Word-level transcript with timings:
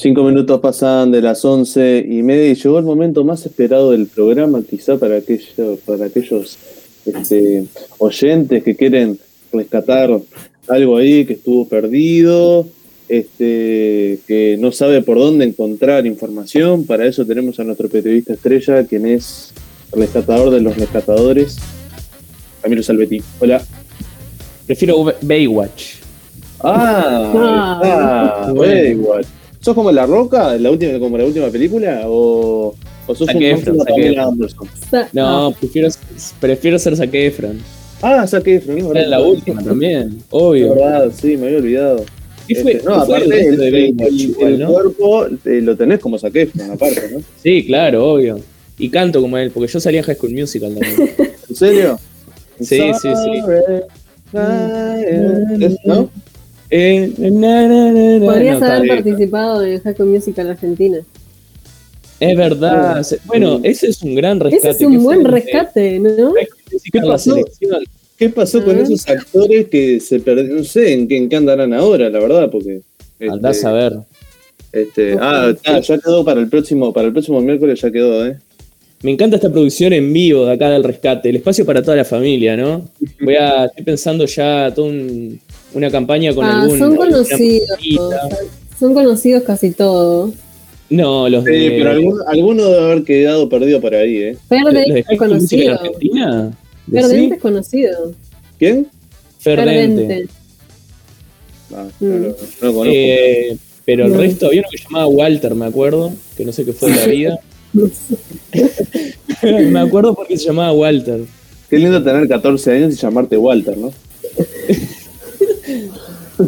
Cinco 0.00 0.24
minutos 0.24 0.60
pasan 0.60 1.10
de 1.10 1.20
las 1.20 1.44
once 1.44 2.02
y 2.08 2.22
media 2.22 2.50
y 2.50 2.54
llegó 2.54 2.78
el 2.78 2.86
momento 2.86 3.22
más 3.22 3.44
esperado 3.44 3.90
del 3.90 4.06
programa, 4.06 4.62
quizá 4.62 4.96
para 4.96 5.16
aquellos, 5.18 5.78
para 5.84 6.06
aquellos 6.06 6.56
este, 7.04 7.66
oyentes 7.98 8.64
que 8.64 8.74
quieren 8.76 9.18
rescatar 9.52 10.18
algo 10.68 10.96
ahí 10.96 11.26
que 11.26 11.34
estuvo 11.34 11.68
perdido, 11.68 12.66
este, 13.10 14.20
que 14.26 14.56
no 14.58 14.72
sabe 14.72 15.02
por 15.02 15.18
dónde 15.18 15.44
encontrar 15.44 16.06
información. 16.06 16.86
Para 16.86 17.04
eso 17.04 17.26
tenemos 17.26 17.60
a 17.60 17.64
nuestro 17.64 17.90
periodista 17.90 18.32
estrella, 18.32 18.86
quien 18.86 19.04
es 19.06 19.52
rescatador 19.92 20.48
de 20.48 20.62
los 20.62 20.78
rescatadores, 20.78 21.58
Camilo 22.62 22.82
Salvetti. 22.82 23.22
Hola. 23.38 23.62
Prefiero 24.64 25.12
Baywatch. 25.20 25.96
Ah, 26.60 27.32
ah, 27.36 27.80
ah 27.82 28.52
Baywatch. 28.54 29.39
¿Sos 29.60 29.74
como 29.74 29.92
La 29.92 30.06
Roca, 30.06 30.56
la 30.56 30.70
última, 30.70 30.98
como 30.98 31.18
la 31.18 31.24
última 31.26 31.48
película? 31.50 32.04
¿O, 32.06 32.74
o 33.06 33.14
sos 33.14 33.28
un 33.34 33.42
Efron, 33.42 33.78
Anderson? 34.18 34.68
No, 35.12 35.54
prefiero, 35.58 35.88
prefiero 36.40 36.78
ser 36.78 36.96
Zac 36.96 37.12
Efron. 37.12 37.60
Ah, 38.00 38.26
Zac 38.26 38.46
Efron, 38.46 38.78
es 38.78 38.88
verdad. 38.88 39.08
la 39.08 39.20
última 39.20 39.62
también, 39.62 40.18
obvio. 40.30 40.74
verdad, 40.74 41.12
sí, 41.14 41.36
me 41.36 41.46
había 41.46 41.58
olvidado. 41.58 42.04
Este, 42.48 42.82
no, 42.82 42.94
aparte 42.94 43.48
el, 43.48 43.62
el, 43.62 44.66
cuerpo 44.66 45.26
eh, 45.26 45.60
lo 45.60 45.76
tenés 45.76 46.00
como 46.00 46.18
Zac 46.18 46.34
Efron, 46.34 46.70
aparte, 46.70 47.10
¿no? 47.12 47.22
Sí, 47.42 47.66
claro, 47.66 48.12
obvio. 48.14 48.40
Y 48.78 48.88
canto 48.88 49.20
como 49.20 49.36
él, 49.36 49.50
porque 49.50 49.70
yo 49.70 49.78
salía 49.78 50.00
en 50.00 50.06
High 50.06 50.16
School 50.16 50.32
Musical 50.32 50.74
también. 50.74 51.10
¿En 51.50 51.54
serio? 51.54 52.00
Sí, 52.60 52.80
sí, 53.00 53.08
sí. 53.14 53.42
¿No? 55.84 56.10
Eh, 56.70 57.12
Podrías 58.24 58.62
haber 58.62 58.88
participado 58.88 59.64
en 59.64 59.80
High 59.80 59.94
School 59.94 60.08
Musical 60.08 60.50
Argentina. 60.50 60.98
Es 62.20 62.36
verdad. 62.36 63.06
Bueno, 63.24 63.60
ese 63.62 63.88
es 63.88 64.02
un 64.02 64.14
gran 64.14 64.38
rescate. 64.38 64.70
Ese 64.70 64.84
es 64.84 64.88
un 64.88 65.02
buen 65.02 65.24
rescate, 65.24 65.98
¿no? 65.98 66.34
¿Qué 66.92 67.00
pasó? 67.00 67.36
¿Qué 68.16 68.28
pasó 68.28 68.62
con 68.62 68.76
ah. 68.76 68.82
esos 68.82 69.08
actores 69.08 69.68
que 69.68 69.98
se 69.98 70.20
perdieron? 70.20 70.58
No 70.58 70.64
sé 70.64 70.92
en 70.92 71.08
qué, 71.08 71.34
andarán 71.34 71.72
ahora, 71.72 72.10
la 72.10 72.18
verdad, 72.18 72.50
porque. 72.50 72.82
Andás 73.20 73.56
este, 73.56 73.68
a 73.68 73.72
ver. 73.72 73.92
Este, 74.72 75.16
ah, 75.18 75.52
ya 75.64 75.98
quedó 75.98 76.24
para 76.24 76.40
el 76.40 76.48
próximo, 76.48 76.92
para 76.92 77.06
el 77.06 77.12
próximo 77.12 77.40
miércoles 77.40 77.80
ya 77.80 77.90
quedó, 77.90 78.26
¿eh? 78.26 78.38
Me 79.02 79.10
encanta 79.10 79.36
esta 79.36 79.50
producción 79.50 79.94
en 79.94 80.12
vivo 80.12 80.44
de 80.44 80.52
acá 80.52 80.68
del 80.68 80.84
rescate, 80.84 81.30
el 81.30 81.36
espacio 81.36 81.64
para 81.64 81.82
toda 81.82 81.96
la 81.96 82.04
familia, 82.04 82.56
¿no? 82.56 82.86
Voy 83.20 83.36
a, 83.36 83.64
estoy 83.64 83.84
pensando 83.84 84.26
ya 84.26 84.70
toda 84.74 84.92
una 85.74 85.90
campaña 85.90 86.34
con 86.34 86.44
ah, 86.44 86.66
Son 86.78 86.96
conocidos. 86.96 87.78
Son 88.78 88.94
conocidos 88.94 89.42
casi 89.44 89.72
todos. 89.72 90.32
No, 90.88 91.28
los 91.28 91.44
sí, 91.44 91.50
de. 91.50 91.70
pero 91.78 91.90
alguno, 91.90 92.24
alguno, 92.26 92.64
debe 92.66 92.84
haber 92.84 93.04
quedado 93.04 93.48
perdido 93.48 93.80
por 93.80 93.94
ahí, 93.94 94.16
¿eh? 94.16 94.36
Ferdente 94.48 95.04
es 95.08 95.18
conocido. 95.18 95.74
Argentina? 95.74 96.52
Ferdente 96.90 97.34
es 97.36 97.40
conocido. 97.40 98.12
¿Quién? 98.58 98.88
Ferdente. 99.38 100.26
Ah, 101.72 101.86
no, 102.00 102.08
no, 102.16 102.34
conozco. 102.60 102.84
Eh, 102.86 103.56
pero 103.84 104.06
el 104.06 104.14
resto, 104.14 104.46
había 104.48 104.60
uno 104.60 104.68
que 104.70 104.78
se 104.78 104.84
llamaba 104.84 105.06
Walter, 105.06 105.54
me 105.54 105.66
acuerdo, 105.66 106.12
que 106.36 106.44
no 106.44 106.52
sé 106.52 106.64
qué 106.64 106.72
fue 106.72 106.90
de 106.90 106.96
la 106.96 107.06
vida. 107.12 107.38
Me 109.42 109.80
acuerdo 109.80 110.14
porque 110.14 110.36
se 110.36 110.46
llamaba 110.46 110.72
Walter. 110.72 111.20
Qué 111.68 111.78
lindo 111.78 112.02
tener 112.02 112.26
14 112.28 112.72
años 112.72 112.94
y 112.94 112.96
llamarte 112.96 113.36
Walter, 113.36 113.78
¿no? 113.78 113.92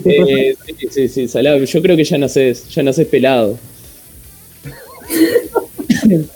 eh, 0.04 0.54
sí, 0.66 0.88
sí, 0.90 1.08
sí, 1.08 1.28
salado. 1.28 1.62
Yo 1.64 1.82
creo 1.82 1.96
que 1.96 2.04
ya 2.04 2.18
naces, 2.18 2.68
ya 2.68 2.82
naces 2.82 3.06
pelado. 3.06 3.58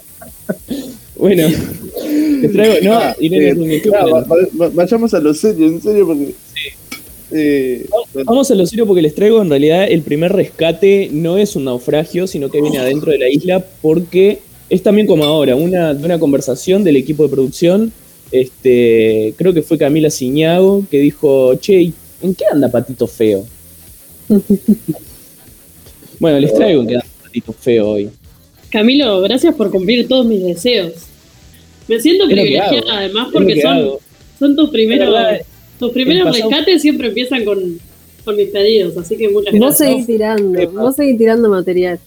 bueno, 1.15 1.47
te 2.41 2.49
traigo. 2.49 2.75
No, 2.83 3.01
Irene, 3.19 3.75
eh, 3.75 3.91
vayamos 4.73 5.13
a 5.13 5.19
lo 5.19 5.33
serio, 5.33 5.67
en 5.67 5.81
serio, 5.81 6.07
porque. 6.07 6.25
Sí. 6.25 6.69
Eh, 7.29 7.85
vamos 8.23 8.49
a 8.51 8.55
lo 8.55 8.65
serio 8.65 8.85
porque 8.85 9.01
les 9.01 9.13
traigo 9.13 9.41
en 9.41 9.49
realidad 9.49 9.85
el 9.89 10.01
primer 10.01 10.31
rescate 10.31 11.09
no 11.11 11.37
es 11.37 11.57
un 11.57 11.65
naufragio, 11.65 12.25
sino 12.25 12.49
que 12.49 12.61
viene 12.61 12.77
adentro 12.77 13.11
de 13.11 13.17
la 13.17 13.27
isla 13.27 13.65
porque 13.81 14.39
es 14.69 14.81
también 14.81 15.07
como 15.07 15.25
ahora, 15.25 15.55
una, 15.55 15.91
una 15.91 16.19
conversación 16.19 16.83
del 16.83 16.95
equipo 16.95 17.23
de 17.23 17.29
producción. 17.29 17.91
Este, 18.31 19.33
creo 19.37 19.53
que 19.53 19.61
fue 19.61 19.77
Camila 19.77 20.09
Ciñago 20.09 20.83
que 20.89 20.99
dijo, 20.99 21.55
che, 21.55 21.93
¿en 22.21 22.35
qué 22.35 22.45
anda 22.51 22.69
Patito 22.69 23.07
Feo? 23.07 23.45
bueno, 26.19 26.39
les 26.39 26.53
traigo 26.53 26.81
en 26.81 26.87
qué 26.87 26.95
anda 26.95 27.07
Patito 27.23 27.53
Feo 27.53 27.89
hoy. 27.89 28.09
Camilo, 28.69 29.21
gracias 29.21 29.55
por 29.55 29.71
cumplir 29.71 30.07
todos 30.07 30.25
mis 30.25 30.43
deseos. 30.43 30.93
Me 31.87 31.99
siento 31.99 32.25
privilegiada 32.25 32.97
además 32.97 33.29
porque 33.31 33.61
son, 33.61 33.91
son 34.37 34.55
tus 34.55 34.69
primeros, 34.69 35.15
tus 35.79 35.91
primeros 35.91 36.35
rescates 36.35 36.81
siempre 36.81 37.07
empiezan 37.07 37.45
con, 37.45 37.79
con 38.25 38.35
mis 38.35 38.49
pedidos, 38.49 38.97
así 38.97 39.15
que 39.15 39.29
muchas 39.29 39.53
gracias. 39.53 39.61
Vos 39.61 39.77
seguís 39.77 40.05
tirando, 40.05 40.71
vos 40.71 40.95
seguís 40.95 41.17
tirando 41.17 41.49
material. 41.49 41.99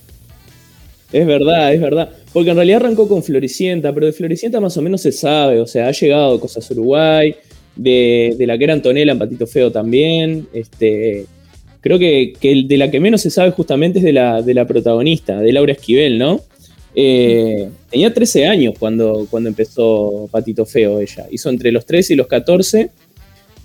Es 1.12 1.26
verdad, 1.26 1.74
es 1.74 1.80
verdad. 1.80 2.10
Porque 2.32 2.50
en 2.50 2.56
realidad 2.56 2.82
arrancó 2.82 3.08
con 3.08 3.22
Floricienta, 3.22 3.92
pero 3.92 4.06
de 4.06 4.12
Floricienta 4.12 4.60
más 4.60 4.76
o 4.76 4.82
menos 4.82 5.00
se 5.00 5.12
sabe. 5.12 5.60
O 5.60 5.66
sea, 5.66 5.88
ha 5.88 5.92
llegado 5.92 6.38
Cosas 6.38 6.70
Uruguay, 6.70 7.34
de, 7.82 8.44
la 8.46 8.58
que 8.58 8.64
era 8.64 8.72
Antonella 8.72 9.12
en 9.12 9.18
Patito 9.18 9.46
Feo 9.46 9.70
también. 9.70 10.46
Este, 10.52 11.26
creo 11.80 11.98
que, 11.98 12.34
de 12.66 12.76
la 12.76 12.90
que 12.90 13.00
menos 13.00 13.22
se 13.22 13.30
sabe 13.30 13.50
justamente 13.50 13.98
es 13.98 14.04
de 14.04 14.12
la, 14.12 14.42
de 14.42 14.54
la 14.54 14.66
protagonista, 14.66 15.40
de 15.40 15.52
Laura 15.52 15.72
Esquivel, 15.72 16.18
¿no? 16.18 16.40
Eh, 16.94 17.68
tenía 17.88 18.12
13 18.12 18.46
años 18.46 18.74
cuando, 18.78 19.26
cuando 19.30 19.48
empezó 19.48 20.28
Patito 20.30 20.66
Feo 20.66 21.00
ella. 21.00 21.26
Hizo 21.30 21.48
entre 21.50 21.70
los 21.72 21.86
13 21.86 22.14
y 22.14 22.16
los 22.16 22.26
14 22.26 22.90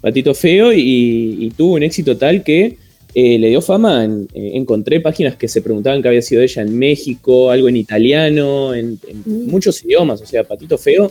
Patito 0.02 0.36
Feo 0.36 0.72
y 0.74 1.52
tuvo 1.58 1.74
un 1.74 1.84
éxito 1.84 2.16
tal 2.18 2.44
que 2.44 2.78
eh, 3.18 3.40
le 3.40 3.48
dio 3.48 3.62
fama, 3.62 4.04
eh, 4.04 4.52
encontré 4.56 5.00
páginas 5.00 5.38
que 5.38 5.48
se 5.48 5.62
preguntaban 5.62 6.02
qué 6.02 6.10
había 6.10 6.22
sido 6.22 6.42
ella 6.42 6.62
en 6.62 6.78
México, 6.78 7.50
algo 7.50 7.70
en 7.70 7.78
italiano, 7.78 8.74
en, 8.74 9.00
mm. 9.26 9.48
muchos 9.48 9.82
idiomas, 9.86 10.22
o 10.22 10.26
sea, 10.26 10.44
Patito 10.44 10.78
Feo 10.78 11.10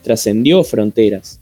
trascendió 0.00 0.62
fronteras. 0.62 1.40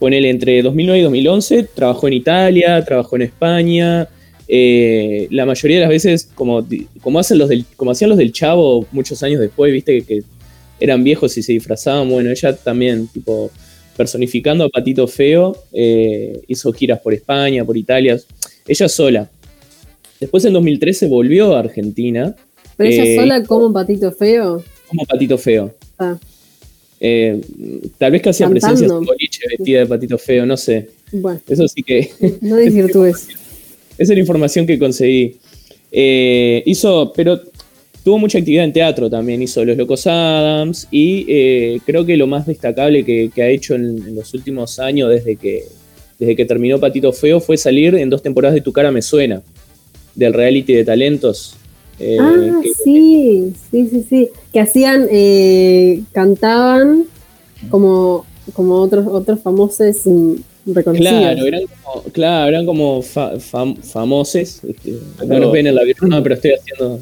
Ponele 0.00 0.30
entre 0.30 0.60
2009 0.62 0.98
y 0.98 1.02
2011, 1.04 1.68
trabajó 1.74 2.08
en 2.08 2.14
Italia, 2.14 2.84
trabajó 2.84 3.14
en 3.14 3.22
España, 3.22 4.08
eh, 4.48 5.28
la 5.30 5.46
mayoría 5.46 5.76
de 5.76 5.82
las 5.82 5.90
veces, 5.90 6.28
como, 6.34 6.66
como, 7.00 7.20
hacen 7.20 7.38
los 7.38 7.48
del, 7.48 7.64
como 7.76 7.92
hacían 7.92 8.10
los 8.10 8.18
del 8.18 8.32
Chavo 8.32 8.84
muchos 8.90 9.22
años 9.22 9.40
después, 9.40 9.72
viste 9.72 10.02
que, 10.02 10.24
eran 10.80 11.04
viejos 11.04 11.36
y 11.36 11.42
se 11.42 11.52
disfrazaban, 11.52 12.08
bueno, 12.08 12.30
ella 12.30 12.56
también, 12.56 13.06
tipo, 13.06 13.50
personificando 13.96 14.64
a 14.64 14.68
Patito 14.70 15.06
Feo, 15.06 15.54
hizo 16.48 16.72
giras 16.72 16.98
por 17.00 17.12
España, 17.12 17.64
por 17.64 17.76
Italia, 17.76 18.18
ella 18.66 18.88
sola. 18.88 19.30
Después 20.20 20.44
en 20.44 20.52
2013 20.52 21.08
volvió 21.08 21.56
a 21.56 21.60
Argentina. 21.60 22.36
¿Pero 22.76 22.90
ella 22.90 23.04
eh, 23.04 23.16
sola 23.16 23.42
como 23.44 23.72
Patito 23.72 24.12
Feo? 24.12 24.62
Como 24.88 25.04
Patito 25.06 25.38
Feo. 25.38 25.74
Ah. 25.98 26.18
Eh, 27.00 27.40
tal 27.96 28.12
vez 28.12 28.20
que 28.20 28.28
hacía 28.28 28.48
presencia 28.48 28.86
en 28.86 29.04
boliche 29.04 29.40
vestida 29.48 29.80
de 29.80 29.86
Patito 29.86 30.18
Feo, 30.18 30.44
no 30.44 30.56
sé. 30.56 30.90
Bueno. 31.12 31.40
Eso 31.48 31.66
sí 31.66 31.82
que. 31.82 32.10
No 32.42 32.56
desvirtúes. 32.56 33.28
Esa 33.98 34.12
es 34.12 34.16
la 34.16 34.20
información 34.20 34.66
que 34.66 34.78
conseguí. 34.78 35.36
Eh, 35.90 36.62
hizo, 36.66 37.12
pero 37.14 37.40
tuvo 38.04 38.18
mucha 38.18 38.38
actividad 38.38 38.64
en 38.64 38.72
teatro 38.72 39.08
también. 39.08 39.42
Hizo 39.42 39.64
Los 39.64 39.76
Locos 39.76 40.06
Adams 40.06 40.88
y 40.90 41.80
creo 41.80 42.04
que 42.04 42.16
lo 42.16 42.26
más 42.26 42.46
destacable 42.46 43.04
que, 43.04 43.30
ha 43.42 43.48
hecho 43.48 43.74
en, 43.74 44.14
los 44.14 44.32
últimos 44.34 44.78
años 44.78 45.10
desde 45.10 45.36
que 45.36 45.64
desde 46.20 46.36
que 46.36 46.44
terminó 46.44 46.78
Patito 46.78 47.12
Feo, 47.14 47.40
fue 47.40 47.56
salir 47.56 47.94
en 47.94 48.10
dos 48.10 48.22
temporadas 48.22 48.54
de 48.54 48.60
Tu 48.60 48.72
cara 48.72 48.92
me 48.92 49.00
suena, 49.00 49.42
del 50.14 50.34
reality 50.34 50.74
de 50.74 50.84
talentos. 50.84 51.56
Eh, 52.00 52.16
ah, 52.18 52.60
sí, 52.82 53.52
sí, 53.70 53.88
sí, 53.88 54.06
sí. 54.08 54.28
Que 54.52 54.60
hacían, 54.60 55.06
eh, 55.10 56.02
cantaban 56.12 57.04
como, 57.68 58.24
como 58.54 58.76
otros, 58.76 59.06
otros 59.06 59.40
famosos 59.40 59.96
reconocidos. 60.66 61.12
Claro, 61.12 61.44
eran 61.44 61.62
como, 61.66 62.02
claro, 62.04 62.48
eran 62.48 62.66
como 62.66 63.02
famosos. 63.02 64.64
Este, 64.64 64.98
no 65.26 65.38
nos 65.38 65.52
ven 65.52 65.66
en 65.66 65.74
la 65.74 65.84
virtual, 65.84 66.22
pero 66.22 66.34
estoy 66.34 66.52
haciendo. 66.52 67.00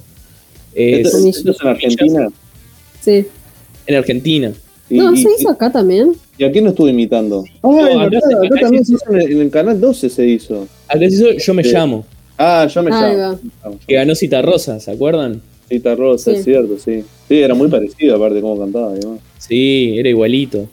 ¿Esto, 0.75 1.19
es 1.19 1.45
en 1.61 1.69
Argentina? 1.69 2.29
Sí. 3.01 3.27
En 3.87 3.95
Argentina. 3.95 4.53
No, 4.91 5.17
se 5.17 5.29
hizo 5.39 5.51
acá 5.51 5.71
también. 5.71 6.15
¿Y 6.39 6.45
a 6.45 6.51
quién 6.51 6.65
no 6.65 6.71
estuvo 6.71 6.89
imitando? 6.89 7.45
Ah, 7.63 8.07
acá, 8.07 8.21
también 8.61 8.85
se 8.85 8.95
hizo 8.95 9.11
en 9.11 9.41
el, 9.41 9.51
canal 9.51 9.81
12 9.81 10.09
se 10.09 10.27
hizo. 10.27 10.67
Acá 10.87 11.01
se 11.01 11.15
hizo 11.15 11.31
Yo 11.33 11.55
me 11.55 11.63
llamo. 11.63 12.05
Ah, 12.39 12.69
yo 12.73 12.83
me 12.85 12.91
llamo. 12.91 13.41
Que 13.87 13.95
ganó 13.95 14.15
Cita 14.15 14.41
Rosa, 14.41 14.79
¿se 14.79 14.93
acuerdan? 14.93 15.43
Cita 15.69 15.95
Rosa, 15.97 16.31
es 16.33 16.45
cierto, 16.45 16.79
sí. 16.79 17.03
Sí, 17.29 17.41
era 17.41 17.55
muy 17.55 17.69
parecido 17.69 18.17
aparte 18.17 18.41
cómo 18.41 18.59
cantaba. 18.59 18.95
Sí, 19.39 19.97
era 19.99 20.09
igualito. 20.09 20.69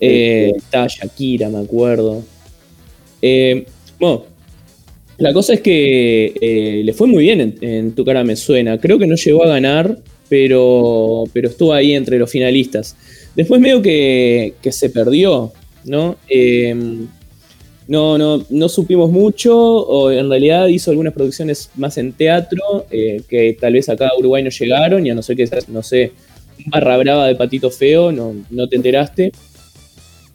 Eh, 0.00 0.52
estaba 0.56 0.86
Shakira, 0.88 1.48
me 1.48 1.58
acuerdo. 1.58 2.24
Eh, 3.20 3.66
bueno, 4.00 4.24
La 5.18 5.32
cosa 5.32 5.52
es 5.52 5.60
que 5.60 6.34
eh, 6.40 6.82
le 6.82 6.92
fue 6.92 7.06
muy 7.06 7.22
bien 7.22 7.56
en, 7.60 7.94
Tu 7.94 8.04
cara 8.04 8.24
me 8.24 8.34
suena. 8.34 8.78
Creo 8.78 8.98
que 8.98 9.06
no 9.06 9.14
llegó 9.14 9.44
a 9.44 9.48
ganar, 9.48 9.98
pero, 10.28 11.24
pero 11.32 11.48
estuvo 11.48 11.72
ahí 11.72 11.92
entre 11.92 12.18
los 12.18 12.30
finalistas. 12.30 12.96
Después 13.36 13.60
medio 13.60 13.82
que, 13.82 14.54
que 14.62 14.72
se 14.72 14.90
perdió, 14.90 15.52
¿no? 15.84 16.16
No, 17.88 18.16
no, 18.16 18.44
no 18.48 18.68
supimos 18.68 19.10
mucho, 19.10 19.56
o 19.58 20.10
en 20.10 20.28
realidad 20.28 20.68
hizo 20.68 20.90
algunas 20.90 21.12
producciones 21.12 21.70
más 21.74 21.98
en 21.98 22.12
teatro, 22.12 22.86
eh, 22.90 23.22
que 23.28 23.56
tal 23.60 23.72
vez 23.72 23.88
acá 23.88 24.08
a 24.08 24.18
Uruguay 24.18 24.42
no 24.42 24.50
llegaron, 24.50 25.06
y 25.06 25.10
a 25.10 25.14
no 25.14 25.22
ser 25.22 25.36
que 25.36 25.48
no 25.68 25.82
sé, 25.82 26.12
barra 26.66 26.96
brava 26.96 27.26
de 27.26 27.34
patito 27.34 27.70
feo, 27.70 28.12
no, 28.12 28.34
no 28.50 28.68
te 28.68 28.76
enteraste. 28.76 29.32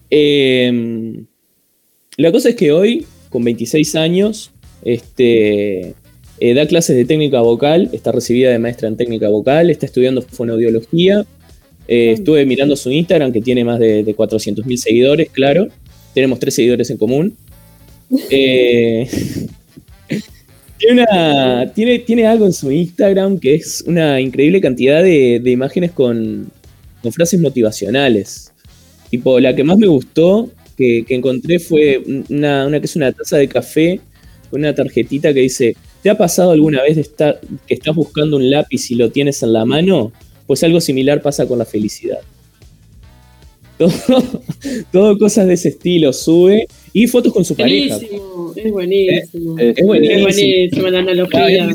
Em, 0.10 1.26
la 2.18 2.32
cosa 2.32 2.50
es 2.50 2.56
que 2.56 2.72
hoy, 2.72 3.06
con 3.30 3.44
26 3.44 3.96
años, 3.96 4.52
este, 4.84 5.94
eh, 6.40 6.54
da 6.54 6.68
clases 6.68 6.98
de 6.98 7.06
técnica 7.06 7.40
vocal, 7.42 7.90
está 7.94 8.12
recibida 8.12 8.52
de 8.52 8.60
maestra 8.60 8.90
en 8.90 8.98
técnica 8.98 9.30
vocal, 9.30 9.70
está 9.70 9.86
estudiando 9.86 10.22
fonoaudiología. 10.22 11.26
Eh, 11.88 12.12
estuve 12.12 12.46
mirando 12.46 12.76
su 12.76 12.92
Instagram, 12.92 13.32
que 13.32 13.42
tiene 13.42 13.64
más 13.64 13.80
de, 13.80 14.04
de 14.04 14.16
400.000 14.16 14.76
seguidores, 14.76 15.30
claro 15.30 15.70
tenemos 16.18 16.40
tres 16.40 16.56
seguidores 16.56 16.90
en 16.90 16.98
común. 16.98 17.38
Eh, 18.32 19.06
tiene, 21.76 22.00
tiene, 22.00 22.26
algo 22.26 22.46
en 22.46 22.54
su 22.54 22.72
Instagram 22.72 23.38
que 23.38 23.56
es 23.56 23.84
una 23.86 24.22
increíble 24.22 24.62
cantidad 24.62 25.04
de, 25.04 25.42
imágenes 25.46 25.92
con, 25.92 26.50
frases 27.12 27.40
motivacionales. 27.42 28.54
Tipo, 29.10 29.40
la 29.40 29.54
que 29.56 29.64
más 29.64 29.78
me 29.78 29.88
gustó 29.88 30.50
que, 30.78 31.04
encontré 31.10 31.60
fue 31.60 32.02
una, 32.30 32.70
que 32.80 32.86
es 32.86 32.96
una 32.96 33.12
taza 33.12 33.38
de 33.38 33.50
café 33.50 34.00
con 34.50 34.62
una 34.62 34.74
tarjetita 34.74 35.34
que 35.34 35.42
dice, 35.42 35.76
¿te 36.02 36.10
ha 36.10 36.18
pasado 36.18 36.52
alguna 36.52 36.82
vez 36.82 36.96
de 36.96 37.02
estar, 37.02 37.42
que 37.68 37.74
estás 37.74 37.94
buscando 37.94 38.38
un 38.38 38.50
lápiz 38.50 38.90
y 38.90 38.96
lo 38.96 39.12
tienes 39.12 39.44
en 39.44 39.52
la 39.54 39.66
mano? 39.66 40.14
Pues 40.48 40.64
algo 40.64 40.80
similar 40.80 41.22
pasa 41.22 41.46
con 41.46 41.60
la 41.60 41.66
felicidad. 41.66 42.20
Todo, 44.92 45.18
cosas 45.18 45.48
de 45.48 45.54
ese 45.54 45.70
estilo 45.70 46.12
sube. 46.12 46.68
Y 46.94 47.08
fotos 47.08 47.32
con 47.34 47.46
su 47.46 47.56
pareja. 47.56 47.98
Es 48.56 48.72
buenísimo. 48.72 49.58
Es, 49.60 49.76
buenísimo. 49.86 50.88
la 50.90 51.00
analogía. 51.00 51.70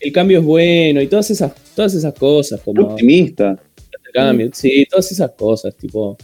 el 0.00 0.12
cambio 0.12 0.38
es 0.38 0.44
bueno 0.44 1.02
y 1.02 1.08
todas 1.08 1.30
esas, 1.30 1.52
todas 1.74 1.94
esas 1.94 2.14
cosas. 2.14 2.60
Como, 2.60 2.82
Optimista. 2.82 3.60
cambio, 4.12 4.50
sí, 4.52 4.86
todas 4.88 5.10
esas 5.10 5.32
cosas, 5.32 5.74
tipo, 5.76 6.16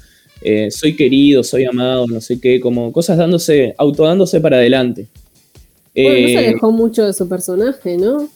eh, 0.42 0.70
soy 0.70 0.94
querido, 0.94 1.42
soy 1.42 1.64
amado, 1.64 2.06
no 2.06 2.20
sé 2.20 2.40
qué, 2.40 2.60
como 2.60 2.92
cosas 2.92 3.16
dándose, 3.16 3.74
autodándose 3.78 4.40
para 4.40 4.56
adelante. 4.56 5.06
Bueno, 5.94 6.20
no 6.20 6.26
se 6.26 6.34
eh, 6.34 6.38
alejó 6.38 6.72
mucho 6.72 7.04
de 7.04 7.12
su 7.12 7.28
personaje, 7.28 7.96
¿no? 7.96 8.28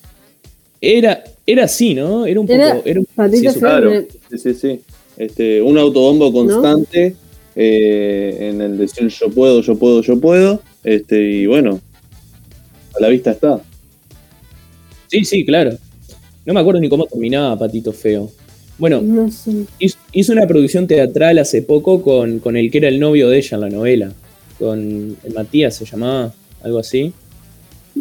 Era, 0.80 1.22
era 1.46 1.64
así, 1.64 1.94
¿no? 1.94 2.24
Era 2.26 2.40
un 2.40 2.46
poco. 2.46 2.82
Era, 2.84 3.00
un, 3.00 3.06
sí, 4.30 4.38
sí, 4.38 4.54
sí. 4.54 4.80
Este, 5.20 5.60
un 5.60 5.76
autobombo 5.76 6.32
constante 6.32 7.14
eh, 7.54 8.38
en 8.40 8.62
el 8.62 8.78
decir 8.78 9.06
yo 9.08 9.28
puedo, 9.28 9.60
yo 9.60 9.76
puedo, 9.76 10.00
yo 10.00 10.18
puedo. 10.18 10.62
Este, 10.82 11.22
y 11.22 11.44
bueno, 11.44 11.78
a 12.96 13.00
la 13.02 13.08
vista 13.08 13.32
está. 13.32 13.60
Sí, 15.08 15.26
sí, 15.26 15.44
claro. 15.44 15.72
No 16.46 16.54
me 16.54 16.60
acuerdo 16.60 16.80
ni 16.80 16.88
cómo 16.88 17.04
terminaba 17.04 17.58
Patito 17.58 17.92
Feo. 17.92 18.30
Bueno, 18.78 19.02
hizo, 19.78 20.32
una 20.32 20.46
producción 20.46 20.86
teatral 20.86 21.38
hace 21.38 21.60
poco 21.60 22.00
con, 22.00 22.56
el 22.56 22.70
que 22.70 22.78
era 22.78 22.88
el 22.88 22.98
novio 22.98 23.28
de 23.28 23.36
ella 23.36 23.56
en 23.56 23.60
la 23.60 23.68
novela. 23.68 24.12
Con 24.58 25.18
Matías 25.34 25.76
se 25.76 25.84
llamaba, 25.84 26.32
algo 26.62 26.78
así. 26.78 27.12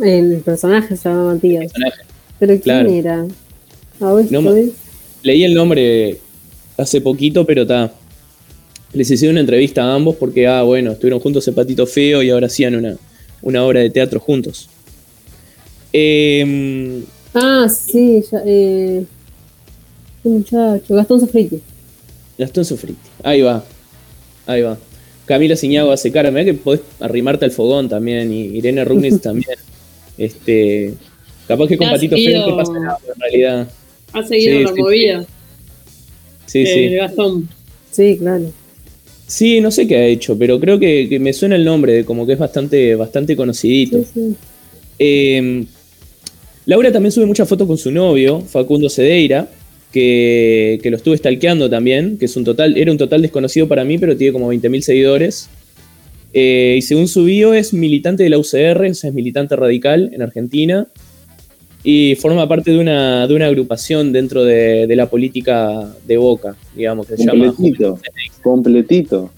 El 0.01 0.37
personaje 0.37 0.95
se 0.95 1.09
llamaba 1.09 1.33
Matías. 1.33 1.69
¿Pero 2.39 2.61
quién 2.61 2.87
era? 2.87 3.27
leí 5.21 5.43
el 5.43 5.53
nombre 5.53 6.17
hace 6.79 7.01
poquito, 7.01 7.45
pero 7.45 7.63
está. 7.63 7.91
Les 8.93 9.09
hice 9.11 9.29
una 9.29 9.39
entrevista 9.39 9.83
a 9.83 9.93
ambos 9.93 10.15
porque, 10.15 10.47
ah, 10.47 10.63
bueno, 10.63 10.91
estuvieron 10.93 11.19
juntos 11.19 11.47
en 11.47 11.53
Patito 11.53 11.85
Feo 11.85 12.23
y 12.23 12.31
ahora 12.31 12.47
hacían 12.47 12.75
una, 12.75 12.97
una 13.41 13.63
obra 13.63 13.81
de 13.81 13.91
teatro 13.91 14.19
juntos. 14.19 14.67
Em, 15.93 17.03
ah, 17.35 17.67
sí, 17.69 18.23
ya, 18.31 18.41
eh, 18.45 19.03
muchacho, 20.23 20.95
Gastón 20.95 21.19
Sofriti. 21.19 21.61
Gastón 22.37 22.65
Sofriti, 22.65 23.09
ahí 23.23 23.41
va, 23.41 23.63
ahí 24.47 24.61
va. 24.61 24.77
Camila 25.25 25.55
Ciñago 25.55 25.91
hace 25.91 26.11
cara, 26.11 26.31
mira 26.31 26.45
que 26.45 26.55
podés 26.55 26.81
arrimarte 26.99 27.45
al 27.45 27.51
fogón 27.51 27.89
también, 27.89 28.33
y 28.33 28.57
Irene 28.57 28.83
Rugnis 28.85 29.21
también. 29.21 29.57
Este, 30.17 30.95
capaz 31.47 31.67
que 31.67 31.77
con 31.77 31.89
Patito 31.91 32.15
Feo 32.15 32.49
no 32.49 32.57
pasa 32.57 32.73
nada, 32.73 32.97
en 33.13 33.21
realidad. 33.21 33.71
Ha 34.13 34.23
seguido 34.23 34.71
la 34.71 34.75
movida. 34.75 35.21
Sí, 35.21 35.27
sí. 36.49 36.93
Gastón. 36.95 37.47
Sí, 37.91 38.17
claro. 38.17 38.51
Sí, 39.27 39.61
no 39.61 39.69
sé 39.69 39.87
qué 39.87 39.95
ha 39.95 40.05
hecho, 40.05 40.37
pero 40.37 40.59
creo 40.59 40.79
que, 40.79 41.17
me 41.21 41.33
suena 41.33 41.55
el 41.55 41.63
nombre, 41.63 42.03
como 42.03 42.25
que 42.25 42.33
es 42.33 42.39
bastante, 42.39 42.95
bastante 42.95 43.35
conocidito. 43.35 44.03
Em, 44.97 45.67
Laura 46.65 46.91
también 46.91 47.11
sube 47.11 47.27
muchas 47.27 47.47
fotos 47.47 47.67
con 47.67 47.77
su 47.77 47.91
novio, 47.91 48.41
Facundo 48.41 48.89
Cedeira, 48.89 49.47
que, 49.91 50.79
lo 50.83 50.97
estuve 50.97 51.17
stalkeando 51.17 51.69
también, 51.69 52.17
que 52.17 52.25
es 52.25 52.35
un 52.35 52.43
total, 52.43 52.75
era 52.75 52.91
un 52.91 52.97
total 52.97 53.21
desconocido 53.21 53.67
para 53.67 53.83
mí, 53.83 53.99
pero 53.99 54.17
tiene 54.17 54.33
como 54.33 54.51
20.000 54.51 54.81
seguidores. 54.81 55.49
Eh, 56.33 56.75
y 56.79 56.81
según 56.81 57.07
su 57.07 57.25
bio 57.25 57.53
es 57.53 57.71
militante 57.71 58.23
de 58.23 58.29
la 58.29 58.39
UCR, 58.39 58.89
o 58.89 58.93
sea, 58.95 59.09
es 59.09 59.13
militante 59.13 59.55
radical 59.55 60.09
en 60.13 60.23
Argentina 60.23 60.87
y 61.83 62.15
forma 62.15 62.47
parte 62.47 62.71
de 62.71 62.79
una, 62.79 63.27
de 63.27 63.33
una 63.33 63.47
agrupación 63.47 64.11
dentro 64.11 64.43
de, 64.43 64.93
la 64.95 65.09
política 65.09 65.93
de 66.05 66.17
Boca, 66.17 66.55
digamos, 66.75 67.07
que 67.07 67.17
se 67.17 67.25
llama... 67.25 67.53
Completito. 68.41 69.31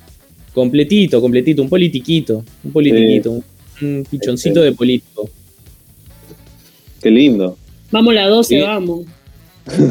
Completito, 0.53 1.21
completito, 1.21 1.61
un 1.61 1.69
politiquito, 1.69 2.43
un 2.63 2.71
politiquito, 2.73 3.41
un, 3.81 4.05
pichoncito 4.09 4.61
de 4.61 4.73
político. 4.73 5.29
Qué 7.01 7.09
lindo. 7.09 7.57
Vamos 7.89 8.13
la 8.13 8.27
12, 8.27 8.61
vamos. 8.61 9.05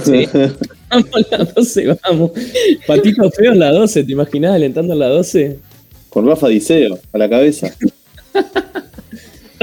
Sí. 0.05 0.27
vamos 0.91 1.27
la 1.31 1.39
12, 1.39 1.97
vamos. 2.03 2.33
Patito 2.87 3.31
feo 3.31 3.53
en 3.53 3.59
la 3.59 3.73
12, 3.73 4.05
¿te 4.05 4.13
imaginas 4.13 4.55
alentando 4.55 4.93
en 4.93 4.99
la 4.99 5.09
12? 5.09 5.59
Con 6.11 6.27
Rafa 6.27 6.49
Diceo 6.49 6.99
a 7.11 7.19
la 7.19 7.31
cabeza. 7.31 7.75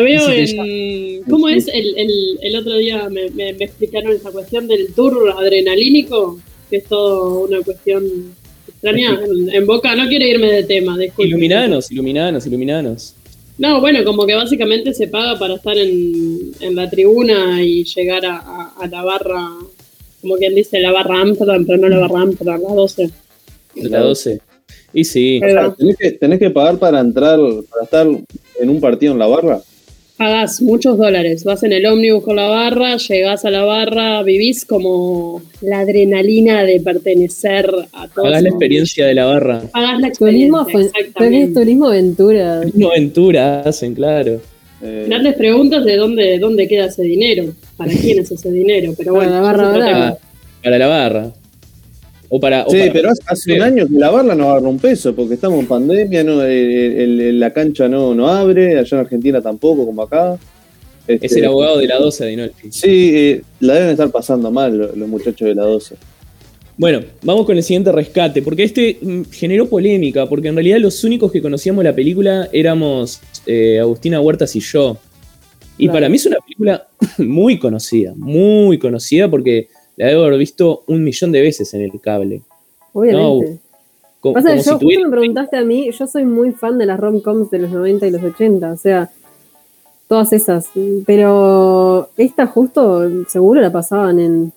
veo 0.04 0.30
en. 0.30 1.24
¿Cómo 1.24 1.50
es? 1.50 1.68
El, 1.68 2.56
otro 2.56 2.78
día 2.78 3.10
me, 3.10 3.50
explicaron 3.50 4.14
esa 4.14 4.32
cuestión 4.32 4.68
del 4.68 4.94
tour 4.94 5.34
adrenalínico, 5.38 6.40
que 6.70 6.78
es 6.78 6.86
todo 6.86 7.46
una 7.46 7.62
cuestión 7.62 8.34
extraña. 8.68 9.20
En, 9.52 9.66
boca, 9.66 9.96
no 9.96 10.08
quiero 10.08 10.26
irme 10.26 10.52
de 10.52 10.64
tema, 10.64 10.98
Iluminanos, 11.18 11.92
iluminanos, 11.92 12.46
iluminanos. 12.46 13.16
No, 13.58 13.82
bueno, 13.82 14.04
como 14.04 14.26
que 14.28 14.36
básicamente 14.36 14.94
se 14.94 15.08
paga 15.08 15.40
para 15.40 15.56
estar 15.56 15.76
en, 15.78 16.54
la 16.76 16.90
tribuna 16.90 17.64
y 17.64 17.84
llegar 17.84 18.24
a, 18.26 18.88
la 18.90 19.04
barra, 19.04 19.50
como 20.22 20.36
quien 20.36 20.54
dice, 20.54 20.80
la 20.80 20.92
barra 20.92 21.22
Amsterdam, 21.22 21.66
pero 21.66 21.80
no 21.80 21.90
la 21.90 21.98
barra 21.98 22.22
Amsterdam, 22.22 22.62
la 22.62 22.76
12. 22.76 23.10
La 23.76 24.00
12. 24.02 24.40
Y 24.94 25.04
sí. 25.04 25.42
¿tenés, 25.78 25.98
que, 25.98 26.12
¿Tenés 26.12 26.40
que 26.40 26.50
pagar 26.52 26.78
para 26.78 27.00
entrar, 27.00 27.40
para 27.70 27.84
estar 27.84 28.08
en 28.60 28.70
un 28.70 28.80
partido 28.80 29.14
en 29.14 29.20
la 29.20 29.28
barra? 29.28 29.62
Pagas 30.18 30.62
muchos 30.62 30.98
dólares. 30.98 31.44
Vas 31.44 31.64
en 31.64 31.74
el 31.74 31.86
ómnibus 31.86 32.24
con 32.24 32.36
la 32.36 32.48
barra, 32.48 32.98
llegás 32.98 33.46
a 33.46 33.52
la 33.52 33.64
barra, 33.64 34.24
vivís 34.24 34.66
como 34.66 35.42
la 35.62 35.80
adrenalina 35.80 36.64
de 36.64 36.80
pertenecer 36.80 37.70
a 37.94 38.08
todo. 38.08 38.26
Pagás 38.26 38.42
la 38.42 38.50
experiencia 38.50 39.06
de 39.06 39.14
la 39.14 39.26
barra. 39.26 39.62
Pagás 39.72 40.02
la 40.02 40.08
experiencia. 40.08 40.66
Turismo, 41.16 41.54
turismo 41.54 41.88
aventura. 41.88 42.62
Turismo 42.62 42.90
aventura 42.90 43.62
hacen, 43.62 43.94
claro. 43.94 44.42
Eh. 44.82 45.34
Preguntas 45.38 45.86
de 45.86 45.96
dónde, 45.96 46.38
dónde 46.40 46.68
queda 46.68 46.86
ese 46.86 47.04
dinero, 47.04 47.46
para 47.78 47.92
quién 47.94 48.20
es 48.20 48.32
ese 48.32 48.52
dinero, 48.52 48.94
pero 48.98 49.14
bueno. 49.14 49.32
la 49.32 49.42
barra, 49.42 50.18
para 50.64 50.78
la 50.78 50.88
barra 50.88 51.32
sí, 52.70 52.90
pero 52.92 53.10
hace, 53.26 53.54
un 53.54 53.62
año 53.62 53.88
que 53.88 53.94
la 53.94 54.10
barra 54.10 54.36
no 54.36 54.50
agarra 54.50 54.68
un 54.68 54.80
peso, 54.80 55.16
porque 55.16 55.36
estamos 55.36 55.60
en 55.60 55.68
pandemia, 55.68 56.24
no, 56.24 56.42
la 56.44 57.54
cancha 57.54 57.88
no, 57.88 58.14
no 58.14 58.28
abre, 58.28 58.78
allá 58.78 58.98
en 58.98 59.00
Argentina 59.00 59.42
tampoco, 59.42 59.86
como 59.86 60.02
acá. 60.02 60.38
es 61.08 61.20
el 61.22 61.26
este, 61.26 61.46
abogado 61.46 61.78
de 61.78 61.88
la 61.88 61.98
12, 61.98 62.26
Dinolfi. 62.26 62.72
Sí, 62.72 63.12
eh, 63.16 63.42
la 63.62 63.76
deben 63.76 63.90
estar 63.92 64.12
pasando 64.12 64.52
mal 64.52 64.78
los, 64.78 65.08
muchachos 65.08 65.48
de 65.48 65.56
la 65.56 65.64
12. 65.64 65.96
Bueno, 66.78 67.02
vamos 67.24 67.46
con 67.46 67.58
el 67.58 67.64
siguiente 67.64 67.92
rescate, 67.92 68.42
porque 68.42 68.64
este 68.64 69.00
mm, 69.02 69.24
generó 69.32 69.68
polémica, 69.68 70.28
porque 70.28 70.50
en 70.50 70.56
realidad 70.56 70.80
los 70.80 71.04
únicos 71.04 71.32
que 71.32 71.42
conocíamos 71.42 71.84
la 71.84 71.96
película 71.96 72.50
éramos 72.52 73.22
eh, 73.46 73.80
Agustina 73.80 74.22
Huertas 74.22 74.56
y 74.56 74.60
yo. 74.60 74.98
Y 75.80 75.90
para 75.90 76.10
mí 76.10 76.16
es 76.16 76.26
una 76.26 76.38
película 76.38 76.88
muy 77.20 77.60
conocida, 77.60 78.14
muy 78.16 78.80
conocida 78.80 79.30
porque 79.30 79.70
la 79.98 80.08
debo 80.08 80.24
haber 80.24 80.38
visto 80.38 80.84
un 80.88 81.04
millón 81.04 81.32
de 81.32 81.42
veces 81.42 81.74
en 81.74 81.82
el 81.82 82.00
cable. 82.00 82.42
Obviamente. 82.94 83.60
Pasa 84.34 84.56
que 84.56 84.62
yo, 84.62 84.80
me 85.04 85.10
preguntaste 85.10 85.58
a 85.58 85.64
mí, 85.64 85.92
yo 85.92 86.08
soy 86.08 86.26
muy 86.26 86.52
fan 86.52 86.78
de 86.78 86.86
las 86.86 87.00
rom-coms 87.00 87.50
de 87.50 87.60
los 87.60 87.72
90 87.72 88.08
y 88.08 88.12
los 88.12 88.24
80, 88.24 88.72
o 88.72 88.78
sea, 88.78 89.10
todas 90.08 90.34
esas. 90.34 90.68
Pero 91.06 92.10
esta 92.18 92.48
justo 92.48 93.10
seguro 93.28 93.62
la 93.62 93.72
pasaban 93.72 94.20
en, 94.20 94.54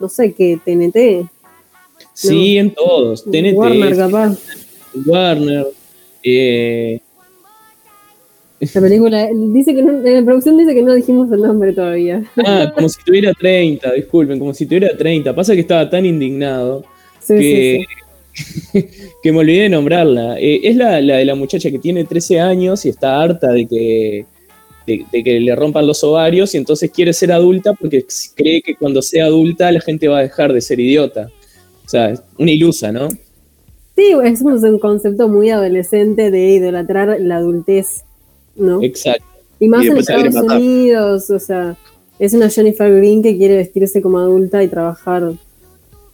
no 0.00 0.08
sé 0.08 0.32
qué, 0.32 0.58
TNT. 0.64 1.28
Sí, 2.14 2.58
en 2.58 2.74
todos. 2.74 3.24
TNT. 3.24 3.54
Warner, 3.54 3.96
capaz. 3.96 4.38
Warner. 5.06 5.66
Eh, 6.22 7.00
la 8.74 8.80
película 8.80 9.28
dice 9.34 9.74
que 9.74 9.82
no, 9.82 10.06
en 10.06 10.14
la 10.14 10.24
producción 10.24 10.56
dice 10.56 10.72
que 10.72 10.82
no 10.82 10.94
dijimos 10.94 11.30
el 11.32 11.40
nombre 11.40 11.72
todavía. 11.72 12.22
Ah, 12.46 12.70
como 12.72 12.88
si 12.88 13.02
tuviera 13.02 13.32
30, 13.32 13.92
disculpen, 13.92 14.38
como 14.38 14.54
si 14.54 14.66
tuviera 14.66 14.96
30. 14.96 15.34
Pasa 15.34 15.54
que 15.54 15.60
estaba 15.60 15.90
tan 15.90 16.06
indignado 16.06 16.84
que, 17.26 17.84
que 19.22 19.32
me 19.32 19.38
olvidé 19.38 19.62
de 19.62 19.68
nombrarla. 19.68 20.38
Eh, 20.38 20.60
es 20.62 20.76
la, 20.76 21.00
de 21.00 21.24
la 21.24 21.34
muchacha 21.34 21.72
que 21.72 21.80
tiene 21.80 22.04
13 22.04 22.40
años 22.40 22.86
y 22.86 22.90
está 22.90 23.20
harta 23.20 23.50
de 23.50 23.66
que, 23.66 24.26
de, 24.86 25.24
que 25.24 25.40
le 25.40 25.56
rompan 25.56 25.84
los 25.84 26.04
ovarios 26.04 26.54
y 26.54 26.58
entonces 26.58 26.88
quiere 26.92 27.12
ser 27.12 27.32
adulta 27.32 27.72
porque 27.74 28.04
cree 28.36 28.62
que 28.62 28.76
cuando 28.76 29.02
sea 29.02 29.24
adulta 29.24 29.72
la 29.72 29.80
gente 29.80 30.06
va 30.06 30.18
a 30.18 30.22
dejar 30.22 30.52
de 30.52 30.60
ser 30.60 30.78
idiota. 30.78 31.28
O 31.84 31.88
sea, 31.88 32.14
una 32.38 32.50
ilusa, 32.52 32.92
¿no? 32.92 33.08
Sí, 33.96 34.14
es 34.24 34.40
un 34.40 34.78
concepto 34.78 35.28
muy 35.28 35.50
adolescente 35.50 36.30
de 36.30 36.50
idolatrar 36.50 37.20
la 37.20 37.36
adultez 37.36 38.04
¿no? 38.56 38.82
Exacto. 38.82 39.24
Y 39.58 39.68
más 39.68 39.86
en 39.86 39.96
Estados 39.96 40.34
Unidos, 40.34 41.30
o 41.30 41.38
sea, 41.38 41.76
es 42.18 42.34
una 42.34 42.50
Jennifer 42.50 42.92
Green 42.94 43.22
que 43.22 43.36
quiere 43.36 43.56
vestirse 43.56 44.02
como 44.02 44.18
adulta 44.18 44.62
y 44.62 44.68
trabajar, 44.68 45.32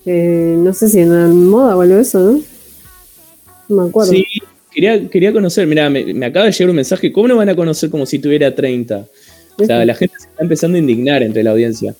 eh, 0.04 0.54
no 0.58 0.72
sé 0.74 0.88
si 0.88 1.00
en 1.00 1.10
la 1.10 1.28
moda 1.28 1.76
o 1.76 1.80
algo 1.80 1.96
eso, 1.96 2.18
¿no? 2.20 2.40
No 3.68 3.82
me 3.82 3.88
acuerdo. 3.88 4.12
Sí, 4.12 4.24
quería, 4.70 5.08
quería 5.08 5.32
conocer, 5.32 5.66
mira, 5.66 5.88
me, 5.90 6.26
acaba 6.26 6.46
de 6.46 6.52
llegar 6.52 6.70
un 6.70 6.76
mensaje, 6.76 7.12
¿cómo 7.12 7.28
no 7.28 7.36
van 7.36 7.48
a 7.48 7.56
conocer 7.56 7.90
como 7.90 8.06
si 8.06 8.18
tuviera 8.18 8.54
30? 8.54 9.06
O 9.58 9.64
sea, 9.64 9.84
la 9.84 9.94
gente 9.94 10.14
se 10.18 10.28
está 10.28 10.42
empezando 10.42 10.76
a 10.76 10.80
indignar 10.80 11.22
entre 11.22 11.42
la 11.42 11.50
audiencia. 11.50 11.94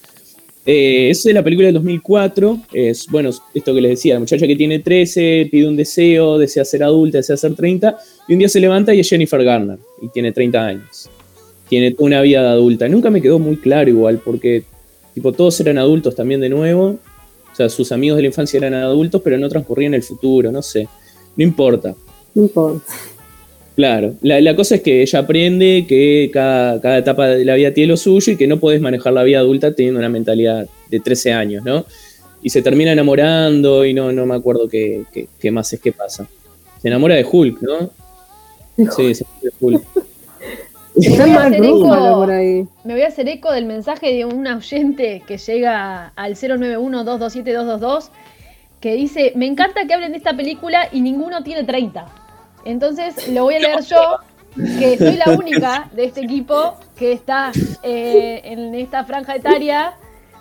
Eh, 0.71 1.09
es 1.09 1.25
la 1.25 1.43
película 1.43 1.69
del 1.69 1.77
2004. 1.77 2.59
Es, 2.75 3.07
bueno, 3.07 3.31
esto 3.55 3.75
que 3.75 3.81
les 3.81 3.93
decía, 3.93 4.13
la 4.13 4.21
muchacha 4.21 4.47
que 4.47 4.55
tiene 4.55 4.81
13 4.81 5.49
pide 5.51 5.67
un 5.67 5.77
deseo, 5.77 6.37
desea 6.37 6.63
ser 6.63 6.83
adulta, 6.83 7.17
desea 7.17 7.39
ser 7.39 7.55
30, 7.55 7.97
y 8.29 8.35
un 8.35 8.39
día 8.39 8.51
se 8.51 8.61
levanta 8.61 8.93
y 8.93 9.01
es 9.01 9.09
Jennifer 9.09 9.43
Garner, 9.43 9.79
y 10.03 10.09
tiene 10.09 10.31
30 10.31 10.67
años. 10.67 11.09
Tiene 11.71 11.97
una 11.99 12.21
vida 12.21 12.43
de 12.43 12.49
adulta. 12.49 12.87
Nunca 12.87 13.09
me 13.09 13.23
quedó 13.23 13.39
muy 13.39 13.57
claro 13.57 13.89
igual, 13.89 14.21
porque 14.23 14.65
tipo, 15.15 15.33
todos 15.33 15.59
eran 15.61 15.79
adultos 15.79 16.15
también 16.15 16.43
de 16.43 16.51
nuevo. 16.51 16.99
O 17.51 17.57
sea, 17.57 17.71
sus 17.71 17.91
amigos 17.91 18.17
de 18.17 18.23
la 18.25 18.29
infancia 18.29 18.59
eran 18.59 18.75
adultos, 18.75 19.23
pero 19.25 19.39
no 19.39 19.49
transcurrían 19.49 19.95
el 19.95 20.03
futuro, 20.03 20.53
no 20.53 20.61
sé. 20.61 20.87
No 21.35 21.45
importa. 21.45 21.95
No 22.35 22.43
importa. 22.43 22.85
Claro, 23.79 24.15
la, 24.23 24.57
cosa 24.57 24.75
es 24.75 24.81
que 24.81 25.03
ella 25.03 25.21
aprende 25.21 25.87
que 25.89 26.31
cada, 26.33 26.99
etapa 26.99 27.29
de 27.29 27.45
la 27.45 27.55
vida 27.55 27.73
tiene 27.73 27.87
lo 27.87 27.97
suyo 27.97 28.33
y 28.33 28.37
que 28.37 28.49
no 28.49 28.59
puedes 28.59 28.81
manejar 28.81 29.13
la 29.13 29.23
vida 29.23 29.39
adulta 29.39 29.73
teniendo 29.73 30.01
una 30.01 30.09
mentalidad 30.09 30.67
de 30.91 30.99
13 30.99 31.33
años, 31.33 31.65
¿no? 31.65 31.85
Y 32.43 32.51
se 32.51 32.61
termina 32.61 32.91
enamorando 32.91 33.85
y 33.85 33.95
no, 33.95 34.11
no 34.11 34.27
me 34.27 34.35
acuerdo 34.35 34.69
qué, 34.69 35.07
más 35.53 35.73
es 35.73 35.79
que 35.79 35.93
pasa. 35.93 36.27
Se 36.83 36.89
enamora 36.89 37.15
de 37.15 37.25
Hulk, 37.25 37.63
¿no? 37.63 37.91
Sí, 38.97 39.15
se 39.15 39.25
enamora 39.25 39.43
de 39.43 39.53
Hulk. 39.61 39.83
me 42.83 42.95
voy 42.95 43.03
a 43.03 43.07
hacer 43.07 43.29
eco 43.29 43.53
del 43.53 43.67
mensaje 43.67 44.13
de 44.13 44.25
un 44.25 44.45
oyente 44.45 45.23
que 45.25 45.39
llega 45.39 46.09
al 46.17 46.35
091-227-222 46.35 48.09
que 48.81 48.95
dice, 48.95 49.35
me 49.37 49.47
encanta 49.47 49.87
que 49.87 49.95
hablen 49.95 50.11
de 50.11 50.19
esta 50.19 50.37
película 50.37 50.89
y 50.91 51.01
ninguno 51.01 51.45
tiene 51.45 51.63
30. 51.63 52.28
Entonces 52.65 53.29
lo 53.29 53.45
voy 53.45 53.55
a 53.55 53.59
leer 53.61 53.85
yo, 53.85 54.19
que 54.79 54.99
soy 54.99 55.17
la 55.17 55.33
única 55.39 55.89
de 55.93 56.05
este 56.05 56.21
equipo 56.23 56.75
que 56.97 57.13
está 57.13 57.53
eh, 57.83 58.41
en 58.45 58.75
esta 58.75 59.05
franja 59.05 59.37
etaria 59.37 59.95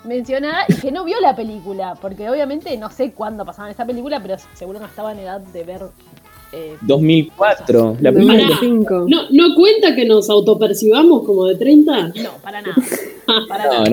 mencionada 0.04 0.64
y 0.68 0.74
que 0.74 0.90
no 0.90 1.04
vio 1.04 1.20
la 1.20 1.36
película, 1.36 1.94
porque 2.00 2.28
obviamente 2.28 2.76
no 2.76 2.90
sé 2.90 3.12
cuándo 3.12 3.44
pasaban 3.44 3.70
esta 3.70 3.84
película, 3.84 4.20
pero 4.20 4.36
seguro 4.54 4.78
no 4.78 4.86
estaba 4.86 5.12
en 5.12 5.20
edad 5.20 5.40
de 5.40 5.64
ver. 5.64 5.82
2004, 6.80 7.90
eh, 7.90 7.96
la 8.00 8.10
película. 8.10 8.58
No, 9.06 9.30
¿No 9.30 9.54
cuenta 9.54 9.94
que 9.94 10.06
nos 10.06 10.30
autopercibamos 10.30 11.22
como 11.24 11.44
de 11.44 11.56
30? 11.56 12.08
No, 12.08 12.30
para 12.42 12.62
nada. 12.62 12.74
Para 13.48 13.66
nada. 13.66 13.84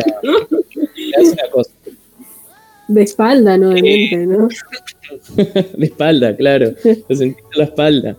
Es 0.95 1.33
una 1.33 1.49
cosa. 1.51 1.71
De 2.87 3.01
espalda, 3.01 3.57
de 3.57 4.27
¿no? 4.27 4.47
de 5.77 5.85
espalda, 5.85 6.35
claro. 6.35 6.73
Lo 7.09 7.15
sentí 7.15 7.41
en 7.53 7.59
la 7.59 7.63
espalda. 7.65 8.17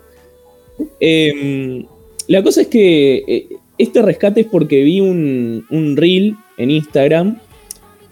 Em, 1.01 1.87
la 2.29 2.43
cosa 2.43 2.63
es 2.63 2.67
que 2.69 3.25
eh, 3.27 3.49
este 3.79 4.03
rescate 4.03 4.41
es 4.43 4.47
porque 4.47 4.83
vi 4.83 5.01
un, 5.01 5.65
un 5.71 5.97
reel 5.97 6.37
en 6.59 6.71
Instagram 6.71 7.39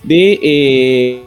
de, 0.02 0.38
eh, 0.42 1.22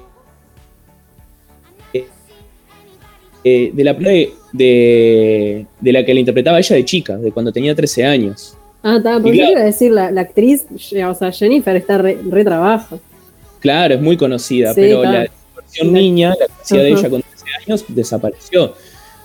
eh, 3.43 3.71
de 3.73 3.83
la 3.83 3.93
de, 3.93 5.65
de, 5.81 5.91
la 5.91 6.05
que 6.05 6.13
la 6.13 6.19
interpretaba 6.19 6.59
ella 6.59 6.75
de 6.75 6.85
chica, 6.85 7.17
de 7.17 7.31
cuando 7.31 7.51
tenía 7.51 7.75
13 7.75 8.05
años. 8.05 8.57
Ah, 8.83 8.97
está, 8.97 9.19
porque 9.19 9.37
iba 9.37 9.59
a 9.59 9.63
decir, 9.63 9.91
la, 9.91 10.07
actriz, 10.21 10.65
o 10.71 11.13
sea, 11.13 11.31
Jennifer 11.31 11.75
está 11.75 11.97
re, 11.97 12.17
trabajo. 12.43 12.99
Claro, 13.59 13.95
es 13.95 14.01
muy 14.01 14.17
conocida, 14.17 14.73
pero 14.73 15.03
la 15.03 15.27
versión 15.55 15.93
niña, 15.93 16.29
la 16.39 16.47
que 16.47 16.53
hacía 16.61 16.83
de 16.83 16.89
ella 16.89 17.09
con 17.09 17.21
13 17.21 17.45
años, 17.65 17.85
desapareció. 17.87 18.73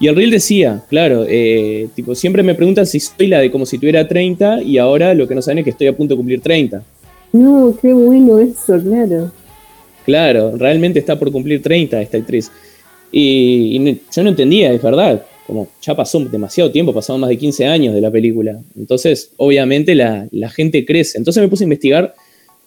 Y 0.00 0.08
el 0.08 0.16
reel 0.16 0.30
decía, 0.30 0.82
claro, 0.88 1.24
eh, 1.28 1.88
tipo, 1.94 2.14
siempre 2.14 2.42
me 2.42 2.54
preguntan 2.54 2.86
si 2.86 2.98
soy 2.98 3.28
la 3.28 3.38
de 3.38 3.50
como 3.50 3.64
si 3.66 3.78
tuviera 3.78 4.08
30 4.08 4.62
y 4.62 4.78
ahora 4.78 5.14
lo 5.14 5.28
que 5.28 5.34
no 5.34 5.42
saben 5.42 5.58
es 5.58 5.64
que 5.64 5.70
estoy 5.70 5.86
a 5.86 5.96
punto 5.96 6.14
de 6.14 6.16
cumplir 6.16 6.40
30. 6.40 6.82
No, 7.32 7.76
qué 7.80 7.92
bueno 7.92 8.38
eso, 8.38 8.80
claro. 8.82 9.30
Claro, 10.04 10.56
realmente 10.56 10.98
está 10.98 11.18
por 11.18 11.30
cumplir 11.30 11.62
30 11.62 12.02
esta 12.02 12.18
actriz. 12.18 12.50
Y, 13.12 14.00
yo 14.14 14.22
no 14.22 14.30
entendía, 14.30 14.72
es 14.72 14.82
verdad, 14.82 15.24
como 15.46 15.68
ya 15.80 15.94
pasó 15.94 16.18
demasiado 16.20 16.70
tiempo, 16.70 16.92
pasaron 16.92 17.20
más 17.20 17.30
de 17.30 17.38
15 17.38 17.66
años 17.66 17.94
de 17.94 18.00
la 18.00 18.10
película. 18.10 18.58
Entonces, 18.76 19.30
obviamente 19.36 19.94
la, 19.94 20.26
gente 20.50 20.84
crece. 20.84 21.18
Entonces 21.18 21.42
me 21.42 21.48
puse 21.48 21.64
a 21.64 21.66
investigar 21.66 22.14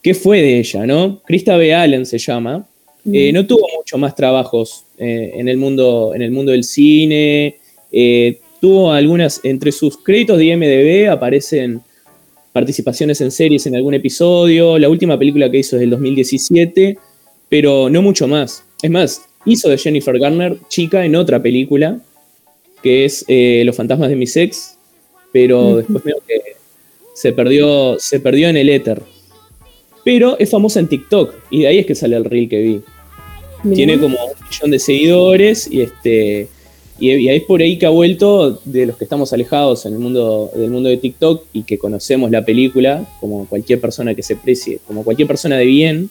qué 0.06 0.14
fue 0.14 0.40
de 0.40 0.60
ella, 0.60 0.86
¿no? 0.86 1.20
Krista 1.26 1.58
B. 1.58 1.74
Allen 1.74 2.06
se 2.06 2.20
llama. 2.20 2.64
Eh, 3.12 3.32
no 3.34 3.48
tuvo 3.48 3.68
mucho 3.76 3.98
más 3.98 4.14
trabajos 4.14 4.84
eh, 5.00 5.32
en, 5.34 5.50
el 5.50 5.58
mundo, 5.58 6.12
en 6.14 6.22
el 6.22 6.30
mundo 6.30 6.52
del 6.52 6.64
cine. 6.64 7.58
Eh, 7.92 8.38
tuvo 8.62 8.92
algunas, 8.92 9.42
entre 9.44 9.72
sus 9.72 9.98
créditos 9.98 10.38
de 10.38 10.46
IMDB 10.46 11.10
aparecen 11.12 11.82
participaciones 12.54 13.20
en 13.22 13.32
series 13.32 13.66
en 13.66 13.76
algún 13.76 13.96
episodio. 13.96 14.78
La 14.78 14.90
última 14.90 15.18
película 15.18 15.50
que 15.50 15.58
hizo 15.58 15.76
es 15.76 15.80
del 15.80 15.90
2017, 15.90 17.00
pero 17.50 17.90
no 17.90 18.04
mucho 18.04 18.28
más. 18.28 18.64
Es 18.84 18.92
más, 18.92 19.24
hizo 19.44 19.70
de 19.70 19.78
Jennifer 19.80 20.20
Garner 20.20 20.60
chica 20.70 21.04
en 21.04 21.16
otra 21.16 21.42
película, 21.42 22.00
que 22.84 23.06
es 23.06 23.26
Los 23.28 23.76
fantasmas 23.76 24.10
de 24.10 24.16
mi 24.16 24.28
sex, 24.28 24.78
pero 25.32 25.78
después 25.78 26.04
veo 26.04 26.18
que 26.28 26.58
se 27.16 27.34
perdió, 27.34 27.98
se 27.98 28.20
perdió 28.20 28.50
en 28.50 28.58
el 28.58 28.70
éter. 28.70 29.15
Pero 30.06 30.38
es 30.40 30.52
famosa 30.52 30.80
en 30.80 30.88
TikTok, 30.88 31.34
y 31.50 31.62
de 31.62 31.68
ahí 31.68 31.80
es 31.80 31.86
que 31.86 31.96
sale 31.96 32.16
el 32.16 32.24
reel 32.24 32.48
que 32.48 32.62
vi. 32.62 32.82
Tiene 33.74 34.00
como 34.00 34.16
un 34.16 34.48
millón 34.48 34.72
de 34.72 34.80
seguidores 34.80 35.68
y 35.70 35.82
este 35.82 36.48
y, 36.98 37.28
es 37.28 37.44
por 37.44 37.62
ahí 37.62 37.78
que 37.78 37.86
ha 37.86 37.90
vuelto 37.90 38.62
de 38.64 38.86
los 38.86 38.96
que 38.98 39.04
estamos 39.04 39.34
alejados 39.34 39.86
en 39.86 39.94
el 39.94 40.00
mundo 40.00 40.50
del 40.56 40.70
mundo 40.70 40.88
de 40.88 40.98
TikTok 40.98 41.44
y 41.52 41.64
que 41.64 41.78
conocemos 41.78 42.32
la 42.32 42.46
película 42.46 43.06
como 43.20 43.46
cualquier 43.48 43.82
persona 43.82 44.16
que 44.16 44.24
se 44.24 44.36
precie, 44.36 44.80
como 44.88 45.04
cualquier 45.04 45.28
persona 45.28 45.58
de 45.58 45.66
bien. 45.66 46.10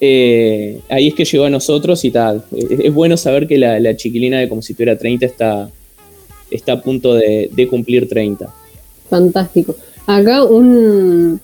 Eh, 0.00 0.80
ahí 0.88 1.08
es 1.08 1.14
que 1.14 1.24
llegó 1.24 1.44
a 1.44 1.50
nosotros 1.50 2.04
y 2.04 2.10
tal. 2.10 2.44
Es, 2.52 2.92
bueno 2.94 3.16
saber 3.16 3.46
que 3.46 3.58
la, 3.58 3.96
chiquilina 3.96 4.38
de 4.38 4.48
como 4.48 4.62
si 4.62 4.72
tuviera 4.72 4.96
30 4.96 5.26
está, 5.26 5.70
está 6.50 6.72
a 6.72 6.80
punto 6.80 7.14
de, 7.14 7.50
de 7.52 7.68
cumplir 7.68 8.08
30. 8.08 8.54
Fantástico. 9.10 9.74
Acá 10.06 10.44
un... 10.44 11.40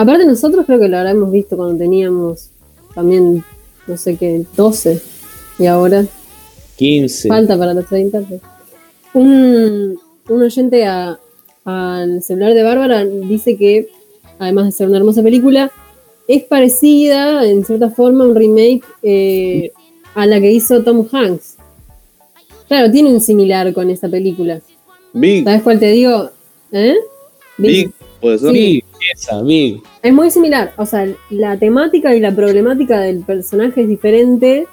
Aparte 0.00 0.24
nosotros 0.24 0.64
creo 0.64 0.80
que 0.80 0.88
lo 0.88 0.96
habremos 0.96 1.30
visto 1.30 1.58
cuando 1.58 1.76
teníamos 1.76 2.48
también 2.94 3.44
no 3.86 3.98
sé 3.98 4.16
qué, 4.16 4.46
12. 4.56 4.98
Y 5.58 5.66
ahora. 5.66 6.06
15. 6.76 7.28
Falta 7.28 7.58
para 7.58 7.74
los 7.74 7.86
30. 7.86 8.22
Un, 9.12 9.98
un 10.26 10.42
oyente 10.42 10.86
al 10.86 12.22
celular 12.22 12.54
de 12.54 12.62
Bárbara 12.62 13.04
dice 13.04 13.58
que, 13.58 13.90
además 14.38 14.64
de 14.64 14.72
ser 14.72 14.88
una 14.88 14.96
hermosa 14.96 15.22
película, 15.22 15.70
es 16.26 16.44
parecida, 16.44 17.44
en 17.44 17.66
cierta 17.66 17.90
forma, 17.90 18.24
un 18.24 18.34
remake 18.34 18.84
eh, 19.02 19.70
a 20.14 20.24
la 20.24 20.40
que 20.40 20.50
hizo 20.50 20.82
Tom 20.82 21.06
Hanks. 21.12 21.56
Claro, 22.68 22.90
tiene 22.90 23.12
un 23.12 23.20
similar 23.20 23.74
con 23.74 23.90
esa 23.90 24.08
película. 24.08 24.62
Big. 25.12 25.44
¿Sabes 25.44 25.60
cuál 25.60 25.78
te 25.78 25.90
digo? 25.90 26.30
¿Eh? 26.72 26.96
Big. 27.58 27.90
Puede 28.18 28.38
ser. 28.38 28.52
Big. 28.54 28.89
Esa, 29.12 29.42
Big. 29.42 29.80
Es 30.02 30.12
muy 30.12 30.30
similar, 30.30 30.72
o 30.76 30.86
sea, 30.86 31.06
la 31.30 31.56
temática 31.58 32.14
y 32.14 32.20
la 32.20 32.34
problemática 32.34 33.00
del 33.00 33.20
personaje 33.20 33.82
es 33.82 33.88
diferente, 33.88 34.66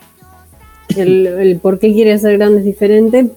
el, 0.96 1.60
por 1.62 1.79
qué 1.79 1.94
quiere 1.94 2.17
ser 2.17 2.38
grande 2.38 2.60
es 2.60 2.65
diferente, 2.65 3.29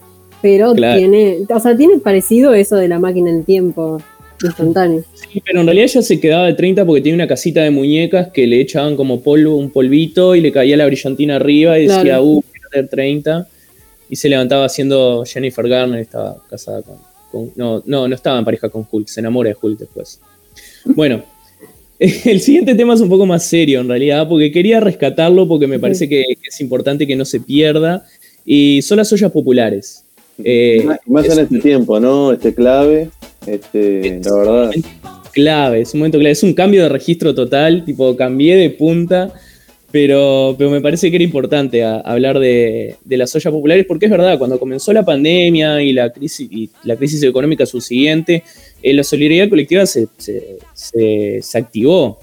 pero 0.42 0.74
tiene, 0.74 1.38
o 1.52 1.60
sea, 1.60 1.76
tiene 1.76 1.98
parecido 1.98 2.54
eso 2.54 2.76
de 2.76 2.88
la 2.88 2.98
máquina 2.98 3.30
del 3.32 3.44
tiempo. 3.44 4.00
instantáneo. 4.42 5.04
Sí, 5.14 5.42
pero 5.44 5.60
en 5.60 5.66
realidad 5.66 5.84
ella 5.84 6.02
se 6.02 6.18
quedaba 6.18 6.46
de 6.46 6.54
30 6.54 6.86
porque 6.86 7.02
tenía 7.02 7.14
una 7.14 7.28
casita 7.28 7.62
de 7.62 7.70
muñecas 7.70 8.28
que 8.28 8.46
le 8.46 8.60
echaban 8.60 8.96
como 8.96 9.20
polvo, 9.20 9.56
un 9.56 9.70
polvito 9.70 10.34
y 10.34 10.40
le 10.40 10.50
caía 10.50 10.76
la 10.78 10.86
brillantina 10.86 11.36
arriba 11.36 11.78
y 11.78 11.86
decía, 11.86 12.22
uh, 12.22 12.42
quiero 12.50 12.68
tener 12.70 12.88
30. 12.88 13.48
Y 14.08 14.16
se 14.16 14.28
levantaba 14.28 14.64
haciendo 14.64 15.24
Jennifer 15.24 15.68
Garner, 15.68 16.00
estaba 16.00 16.38
casada 16.48 16.82
con, 16.82 17.52
no, 17.54 17.82
no, 17.84 18.08
no 18.08 18.14
estaba 18.14 18.38
en 18.38 18.44
pareja 18.44 18.68
con 18.68 18.86
Hulk, 18.90 19.08
se 19.08 19.20
enamora 19.20 19.50
de 19.50 19.56
Hulk 19.60 19.78
después. 19.78 20.20
Bueno, 20.84 21.22
el 21.98 22.40
siguiente 22.40 22.74
tema 22.74 22.94
es 22.94 23.00
un 23.00 23.08
poco 23.08 23.26
más 23.26 23.44
serio 23.44 23.80
en 23.80 23.88
realidad, 23.88 24.28
porque 24.28 24.50
quería 24.50 24.80
rescatarlo 24.80 25.46
porque 25.46 25.66
me 25.66 25.78
parece 25.78 26.08
que 26.08 26.24
es 26.42 26.60
importante 26.60 27.06
que 27.06 27.16
no 27.16 27.24
se 27.24 27.40
pierda. 27.40 28.06
Y 28.44 28.80
son 28.82 28.98
las 28.98 29.12
ollas 29.12 29.30
populares. 29.30 30.04
Eh, 30.42 30.86
más 31.06 31.26
en 31.26 31.40
este 31.40 31.58
tiempo, 31.58 32.00
¿no? 32.00 32.32
Este 32.32 32.54
clave, 32.54 33.10
este, 33.46 34.20
la 34.24 34.34
verdad. 34.34 34.70
Clave, 35.32 35.82
es 35.82 35.94
un 35.94 36.00
momento 36.00 36.18
clave. 36.18 36.32
Es 36.32 36.42
un 36.42 36.54
cambio 36.54 36.82
de 36.82 36.88
registro 36.88 37.34
total, 37.34 37.84
tipo, 37.84 38.16
cambié 38.16 38.56
de 38.56 38.70
punta, 38.70 39.32
pero, 39.92 40.54
pero 40.56 40.70
me 40.70 40.80
parece 40.80 41.10
que 41.10 41.16
era 41.16 41.24
importante 41.24 41.82
hablar 41.84 42.38
de, 42.38 42.96
las 43.06 43.34
ollas 43.34 43.52
populares, 43.52 43.86
porque 43.86 44.06
es 44.06 44.10
verdad, 44.10 44.38
cuando 44.38 44.58
comenzó 44.58 44.92
la 44.92 45.04
pandemia 45.04 45.82
y 45.82 45.92
la 45.92 46.12
crisis, 46.12 46.48
y 46.50 46.70
la 46.84 46.96
crisis 46.96 47.22
económica 47.22 47.66
subsiguiente, 47.66 48.44
eh, 48.82 48.92
la 48.92 49.02
solidaridad 49.02 49.48
colectiva 49.48 49.84
se, 49.86 50.08
activó, 51.54 52.20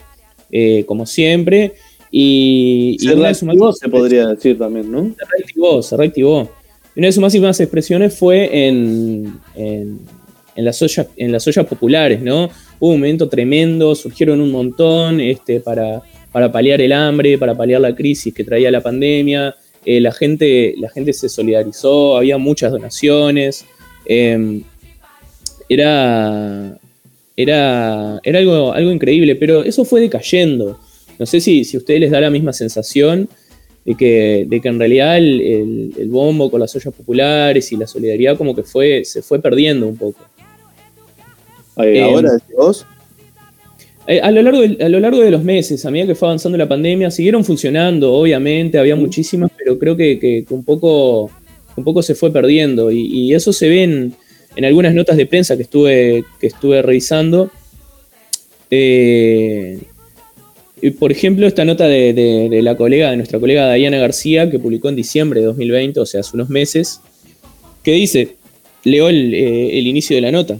eh, 0.52 0.86
como 0.86 1.06
siempre. 1.06 1.74
Y, 2.10 2.96
se 3.00 3.14
reactivó, 3.16 3.74
se 3.74 3.90
podría 3.90 4.28
decir 4.28 4.58
también, 4.58 4.90
¿no? 4.90 5.04
Se 5.04 5.26
reactivó, 5.38 5.82
se 5.82 5.98
reactivó. 5.98 6.50
Y 6.96 7.00
una 7.00 7.08
de 7.08 7.12
sus 7.12 7.22
máximas 7.22 7.60
expresiones 7.60 8.18
fue 8.18 8.68
en, 8.68 9.40
en, 9.56 10.00
las, 10.56 10.82
ollas, 10.82 11.08
en 11.18 11.34
las 11.34 11.46
ollas 11.46 11.66
populares, 11.66 12.22
¿no? 12.22 12.50
Hubo 12.80 12.92
un 12.92 13.00
momento 13.00 13.28
tremendo, 13.28 13.94
surgieron 13.94 14.40
un 14.40 14.52
montón 14.52 15.20
este, 15.20 15.60
para, 15.60 16.02
para 16.32 16.52
paliar 16.52 16.82
el 16.82 16.92
hambre, 16.92 17.38
para 17.38 17.56
paliar 17.56 17.82
la 17.82 17.96
crisis 17.96 18.34
que 18.34 18.44
traía 18.44 18.72
la 18.72 18.82
pandemia. 18.82 19.56
Eh, 19.86 20.02
la, 20.02 20.12
gente, 20.12 20.76
la 20.78 20.90
gente 20.90 21.14
se 21.14 21.30
solidarizó, 21.30 22.18
había 22.18 22.38
muchas 22.38 22.72
donaciones. 22.72 23.66
Em, 24.06 24.64
era, 25.70 26.78
era, 27.36 28.20
era 28.24 28.40
algo, 28.40 28.74
algo 28.74 28.92
increíble, 28.92 29.36
pero 29.36 29.64
eso 29.64 29.86
fue 29.86 30.02
decayendo. 30.02 30.80
No 31.20 31.26
sé 31.26 31.40
si, 31.40 31.64
si 31.64 31.78
a 31.78 31.80
ustedes 31.80 32.02
les 32.02 32.12
da 32.12 32.22
la 32.22 32.30
misma 32.30 32.54
sensación 32.54 33.30
de 33.86 33.96
que, 33.96 34.46
de 34.48 34.60
que 34.60 34.68
en 34.68 34.80
realidad 34.80 35.18
el, 35.18 36.10
bombo 36.10 36.52
con 36.52 36.60
las 36.60 36.76
ollas 36.76 36.94
populares 36.94 37.72
y 37.72 37.78
la 37.78 37.88
solidaridad 37.88 38.38
como 38.38 38.54
que 38.54 38.64
fue, 38.64 39.06
se 39.06 39.22
fue 39.22 39.40
perdiendo 39.40 39.88
un 39.88 39.96
poco. 39.96 40.20
Eh, 41.78 42.04
¿Ahora 42.04 42.38
vos? 42.56 42.86
Eh, 44.08 44.22
a, 44.22 44.32
lo 44.32 44.42
largo 44.42 44.62
de, 44.62 44.84
a 44.84 44.88
lo 44.88 45.02
largo 45.02 45.20
de 45.20 45.30
los 45.30 45.44
meses, 45.44 45.86
a 45.86 45.92
medida 45.92 46.08
que 46.08 46.16
fue 46.16 46.30
avanzando 46.30 46.58
la 46.58 46.68
pandemia, 46.68 47.12
siguieron 47.12 47.44
funcionando, 47.44 48.14
obviamente, 48.14 48.80
había 48.80 48.96
muchísimas, 48.96 49.52
pero 49.58 49.78
creo 49.78 49.98
que, 49.98 50.46
un, 50.50 50.64
poco, 50.64 51.30
un 51.76 51.84
poco 51.84 52.02
se 52.02 52.16
fue 52.16 52.32
perdiendo. 52.32 52.90
Y, 52.90 53.34
eso 53.34 53.52
se 53.52 53.68
ve 53.68 53.84
en, 53.84 54.16
algunas 54.64 54.94
notas 54.94 55.18
de 55.18 55.26
prensa 55.26 55.58
que 55.58 55.64
estuve, 55.64 56.24
que 56.40 56.48
estuve 56.48 56.82
revisando. 56.82 57.52
Eh, 58.72 59.80
por 61.00 61.12
ejemplo, 61.12 61.48
esta 61.48 61.66
nota 61.66 61.88
de, 61.88 62.60
la 62.62 62.78
colega, 62.78 63.12
de 63.12 63.18
nuestra 63.18 63.40
colega 63.40 63.74
Diana 63.74 63.98
García, 63.98 64.50
que 64.50 64.60
publicó 64.60 64.90
en 64.90 64.96
diciembre 64.96 65.42
de 65.42 65.48
2020, 65.48 66.00
o 66.00 66.06
sea, 66.06 66.22
hace 66.22 66.32
unos 66.36 66.50
meses, 66.50 67.02
que 67.84 67.94
dice, 67.94 68.36
leo 68.84 69.10
eh, 69.10 69.80
el, 69.80 69.88
inicio 69.88 70.16
de 70.16 70.22
la 70.22 70.32
nota. 70.32 70.60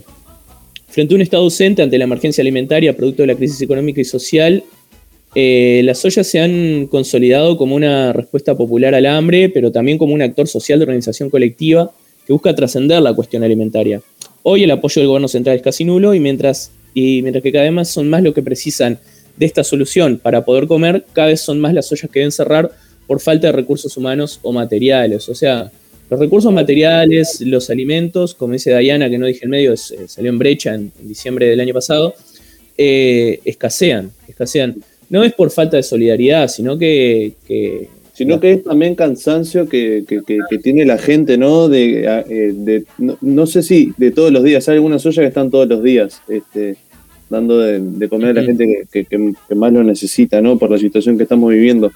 Frente 0.88 1.14
a 1.14 1.16
un 1.16 1.22
Estado 1.22 1.42
ausente 1.42 1.82
ante 1.82 1.98
la 1.98 2.04
emergencia 2.04 2.42
alimentaria 2.42 2.96
producto 2.96 3.22
de 3.22 3.28
la 3.28 3.34
crisis 3.34 3.60
económica 3.60 4.00
y 4.00 4.04
social, 4.04 4.64
eh, 5.34 5.82
las 5.84 6.04
ollas 6.04 6.26
se 6.26 6.40
han 6.40 6.86
consolidado 6.86 7.56
como 7.56 7.76
una 7.76 8.12
respuesta 8.12 8.56
popular 8.56 8.94
al 8.94 9.06
hambre, 9.06 9.50
pero 9.50 9.70
también 9.70 9.98
como 9.98 10.14
un 10.14 10.22
actor 10.22 10.48
social 10.48 10.78
de 10.78 10.84
organización 10.84 11.28
colectiva 11.28 11.92
que 12.26 12.32
busca 12.32 12.54
trascender 12.54 13.02
la 13.02 13.14
cuestión 13.14 13.42
alimentaria. 13.42 14.00
Hoy 14.42 14.64
el 14.64 14.70
apoyo 14.70 15.00
del 15.00 15.08
gobierno 15.08 15.28
central 15.28 15.56
es 15.56 15.62
casi 15.62 15.84
nulo 15.84 16.14
y 16.14 16.20
mientras, 16.20 16.70
y 16.94 17.20
mientras 17.22 17.42
que 17.42 17.52
cada 17.52 17.64
vez 17.64 17.72
más 17.72 17.90
son 17.90 18.08
más 18.08 18.22
lo 18.22 18.32
que 18.32 18.42
precisan 18.42 18.98
de 19.36 19.46
esta 19.46 19.64
solución 19.64 20.18
para 20.18 20.44
poder 20.44 20.66
comer, 20.66 21.04
cada 21.12 21.28
vez 21.28 21.42
son 21.42 21.60
más 21.60 21.74
las 21.74 21.92
ollas 21.92 22.10
que 22.10 22.20
deben 22.20 22.32
cerrar 22.32 22.70
por 23.06 23.20
falta 23.20 23.48
de 23.48 23.52
recursos 23.52 23.96
humanos 23.96 24.40
o 24.42 24.52
materiales. 24.52 25.28
O 25.28 25.34
sea, 25.34 25.70
los 26.10 26.20
recursos 26.20 26.52
materiales, 26.52 27.40
los 27.42 27.68
alimentos, 27.70 28.34
como 28.34 28.54
dice 28.54 28.76
Diana, 28.76 29.10
que 29.10 29.18
no 29.18 29.26
dije 29.26 29.44
en 29.44 29.50
medio, 29.50 29.74
eh, 29.74 29.76
salió 29.76 30.30
en 30.30 30.38
brecha 30.38 30.74
en, 30.74 30.90
diciembre 31.02 31.46
del 31.48 31.60
año 31.60 31.74
pasado, 31.74 32.14
eh, 32.76 33.40
escasean, 33.44 34.10
escasean. 34.26 34.76
No 35.10 35.22
es 35.22 35.32
por 35.34 35.50
falta 35.50 35.76
de 35.76 35.82
solidaridad, 35.82 36.48
sino 36.48 36.78
que... 36.78 37.32
sino 38.14 38.40
que 38.40 38.52
es 38.52 38.64
también 38.64 38.94
cansancio 38.94 39.68
que, 39.68 40.04
tiene 40.62 40.84
la 40.84 40.98
gente, 40.98 41.38
¿no? 41.38 41.68
De, 41.68 42.04
eh, 42.28 42.84
no, 43.20 43.46
sé 43.46 43.62
si 43.62 43.92
de 43.96 44.10
todos 44.10 44.32
los 44.32 44.42
días, 44.42 44.68
hay 44.68 44.76
algunas 44.76 45.04
ollas 45.06 45.22
que 45.22 45.28
están 45.28 45.50
todos 45.50 45.68
los 45.68 45.82
días. 45.82 46.20
Este, 46.28 46.76
dando 47.30 47.58
de, 47.58 48.08
comer 48.08 48.30
a 48.30 48.40
la 48.40 48.42
gente 48.42 48.86
que, 48.90 49.34
más 49.54 49.72
lo 49.72 49.84
necesita, 49.84 50.40
¿no? 50.40 50.58
Por 50.58 50.70
la 50.70 50.78
situación 50.78 51.16
que 51.16 51.24
estamos 51.24 51.52
viviendo. 51.52 51.92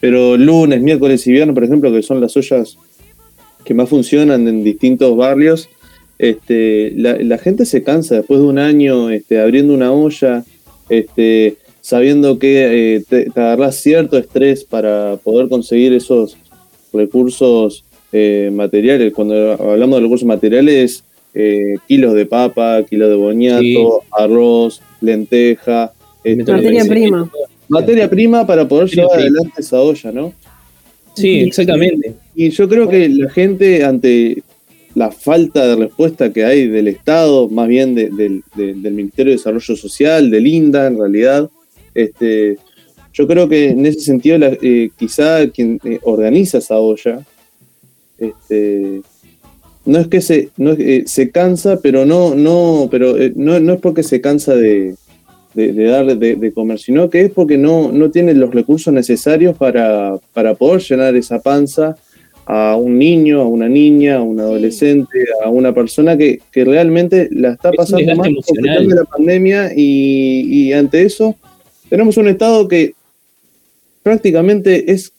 Pero 0.00 0.36
lunes, 0.36 0.80
miércoles 0.80 1.26
y 1.26 1.32
viernes, 1.32 1.54
por 1.54 1.64
ejemplo, 1.64 1.92
que 1.92 2.02
son 2.02 2.20
las 2.20 2.36
ollas 2.36 2.78
que 3.66 3.74
más 3.74 3.88
funcionan 3.88 4.46
en 4.48 4.62
distintos 4.62 5.14
barrios, 5.16 5.68
este, 6.18 6.92
la, 6.96 7.36
gente 7.36 7.66
se 7.66 7.82
cansa 7.82 8.14
después 8.14 8.40
de 8.40 8.46
un 8.46 8.58
año 8.58 9.10
este, 9.10 9.40
abriendo 9.40 9.74
una 9.74 9.92
olla, 9.92 10.44
este, 10.88 11.56
sabiendo 11.80 12.38
que 12.38 12.94
eh, 12.96 13.04
te, 13.06 13.28
agarras 13.34 13.76
cierto 13.76 14.16
estrés 14.16 14.64
para 14.64 15.18
poder 15.22 15.48
conseguir 15.48 15.92
esos 15.92 16.36
recursos 16.92 17.84
eh, 18.12 18.50
materiales. 18.52 19.12
Cuando 19.12 19.52
hablamos 19.52 19.96
de 19.98 20.02
recursos 20.02 20.26
materiales, 20.26 21.04
eh, 21.34 21.74
kilos 21.88 22.14
de 22.14 22.24
papa, 22.24 22.82
kilos 22.88 23.10
de 23.10 23.16
boñato, 23.16 24.04
arroz, 24.12 24.80
lenteja. 25.00 25.92
Este, 26.24 26.50
materia 26.50 26.84
prima. 26.84 27.30
Materia 27.68 28.08
prima 28.08 28.46
para 28.46 28.66
poder 28.66 28.88
llevar 28.88 29.18
adelante 29.18 29.52
esa 29.58 29.80
olla, 29.80 30.12
¿no? 30.12 30.32
Sí, 31.16 31.40
exactamente. 31.40 32.14
Y 32.34 32.50
yo 32.50 32.68
creo 32.68 32.88
que 32.88 33.08
la 33.08 33.30
gente, 33.30 33.84
ante 33.84 34.42
la 34.94 35.10
falta 35.10 35.66
de 35.66 35.76
respuesta 35.76 36.32
que 36.32 36.44
hay 36.44 36.68
del 36.68 36.88
Estado, 36.88 37.48
más 37.48 37.68
bien 37.68 37.94
del 37.94 38.42
Ministerio 38.54 39.32
de 39.32 39.38
Desarrollo 39.38 39.76
Social, 39.76 40.30
del 40.30 40.46
INDA 40.46 40.86
en 40.86 40.98
realidad, 40.98 41.50
este, 41.94 42.58
yo 43.12 43.26
creo 43.26 43.48
que 43.48 43.70
en 43.70 43.84
ese 43.86 44.00
sentido 44.00 44.38
eh, 44.42 44.90
quizá 44.96 45.48
quien 45.48 45.80
eh, 45.84 45.98
organiza 46.02 46.58
esa 46.58 46.78
olla 46.78 47.24
este, 48.18 49.02
no 49.84 49.98
es 49.98 50.08
que 50.08 50.20
se, 50.20 50.50
no 50.56 50.72
eh, 50.72 51.04
se 51.06 51.30
cansa, 51.30 51.80
pero 51.80 52.04
no, 52.04 52.34
no, 52.34 52.88
pero 52.90 53.16
eh, 53.16 53.32
no, 53.36 53.58
no, 53.60 53.74
es 53.74 53.80
porque 53.80 54.02
se 54.02 54.20
cansa 54.20 54.54
de, 54.54 54.96
de, 55.56 55.84
dar 55.84 56.16
de, 56.18 56.52
comer, 56.52 56.78
sino 56.78 57.08
que 57.08 57.22
es 57.22 57.30
porque 57.30 57.56
no, 57.56 57.90
no 57.90 58.10
tiene 58.10 58.34
los 58.34 58.52
recursos 58.52 58.92
necesarios 58.92 59.56
para, 59.56 60.18
para 60.34 60.54
poder 60.54 60.82
llenar 60.82 61.16
esa 61.16 61.40
panza 61.40 61.96
a 62.44 62.76
un 62.76 62.98
niño, 62.98 63.40
a 63.40 63.48
una 63.48 63.68
niña, 63.68 64.16
a 64.16 64.22
un 64.22 64.38
adolescente, 64.38 65.24
a 65.42 65.48
una 65.48 65.74
persona 65.74 66.16
que, 66.16 66.40
que 66.52 66.64
realmente 66.64 67.28
la 67.32 67.52
está 67.52 67.72
pasando 67.72 68.14
mal 68.14 68.32
de 68.86 68.94
la 68.94 69.04
pandemia 69.04 69.72
y, 69.74 70.46
y, 70.48 70.72
ante 70.72 71.02
eso 71.02 71.34
tenemos 71.88 72.16
un 72.18 72.28
Estado 72.28 72.68
que 72.68 72.94
prácticamente 74.02 74.92
es, 74.92 75.12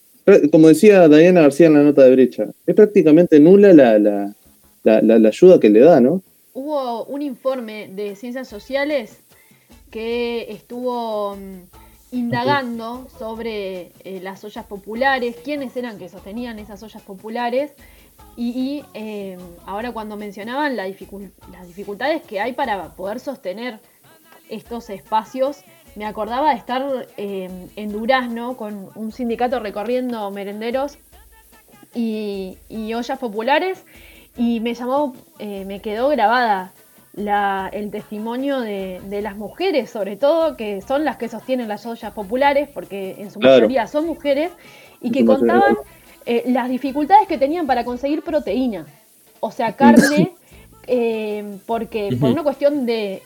como 0.51 0.69
decía 0.69 1.09
Diana 1.09 1.41
García 1.41 1.67
en 1.67 1.73
la 1.73 1.83
nota 1.83 2.03
de 2.03 2.11
brecha, 2.11 2.45
es 2.65 2.75
prácticamente 2.75 3.39
nula 3.39 3.73
la, 3.73 3.99
la, 3.99 5.01
la, 5.01 5.27
ayuda 5.27 5.59
que 5.59 5.69
le 5.69 5.79
da, 5.81 5.99
¿no? 5.99 6.21
Hubo 6.53 7.05
un 7.05 7.21
informe 7.21 7.89
de 7.93 8.15
ciencias 8.15 8.47
sociales 8.47 9.17
que 9.97 10.51
estuvo 10.51 11.35
mm, 11.35 11.63
indagando 12.11 13.07
sobre 13.17 13.93
eh, 14.03 14.19
las 14.21 14.43
ollas 14.43 14.63
populares, 14.67 15.37
quiénes 15.43 15.75
eran 15.75 15.97
que 15.97 16.07
sostenían 16.07 16.59
esas 16.59 16.83
ollas 16.83 17.01
populares. 17.01 17.73
Y, 18.35 18.83
em, 18.93 19.39
ahora 19.65 19.91
cuando 19.91 20.15
mencionaban 20.15 20.75
las 20.75 20.87
dificultades 21.65 22.21
que 22.21 22.39
hay 22.39 22.53
para 22.53 22.93
poder 22.95 23.19
sostener 23.19 23.79
estos 24.49 24.91
espacios, 24.91 25.63
me 25.95 26.05
acordaba 26.05 26.51
de 26.51 26.57
estar 26.57 27.07
em, 27.17 27.67
en 27.75 27.91
Durazno 27.91 28.55
con 28.55 28.91
un 28.93 29.11
sindicato 29.11 29.59
recorriendo 29.59 30.29
merenderos 30.29 30.99
y 31.95 32.55
ollas 32.93 33.17
populares 33.17 33.83
y 34.37 34.59
me 34.59 34.75
llamó, 34.75 35.15
eh, 35.39 35.65
me 35.65 35.81
quedó 35.81 36.09
grabada 36.09 36.71
el 37.17 37.91
testimonio 37.91 38.59
de, 38.59 39.19
las 39.21 39.35
mujeres, 39.35 39.89
sobre 39.89 40.15
todo, 40.15 40.55
que 40.55 40.81
son 40.81 41.03
las 41.03 41.17
que 41.17 41.27
sostienen 41.27 41.67
las 41.67 41.85
ollas 41.85 42.13
populares, 42.13 42.69
porque 42.73 43.15
en 43.17 43.31
su 43.31 43.39
mayoría 43.39 43.87
son 43.87 44.05
mujeres, 44.05 44.51
y 45.01 45.11
que 45.11 45.25
contaban 45.25 45.77
eh, 46.25 46.43
las 46.47 46.69
dificultades 46.69 47.27
que 47.27 47.37
tenían 47.37 47.67
para 47.67 47.83
conseguir 47.83 48.23
proteína, 48.23 48.85
o 49.39 49.51
sea, 49.51 49.75
carne, 49.75 50.33
eh, 50.87 51.57
porque 51.65 52.15
por 52.19 52.29
una 52.31 52.43
cuestión 52.43 52.85
de 52.85 53.23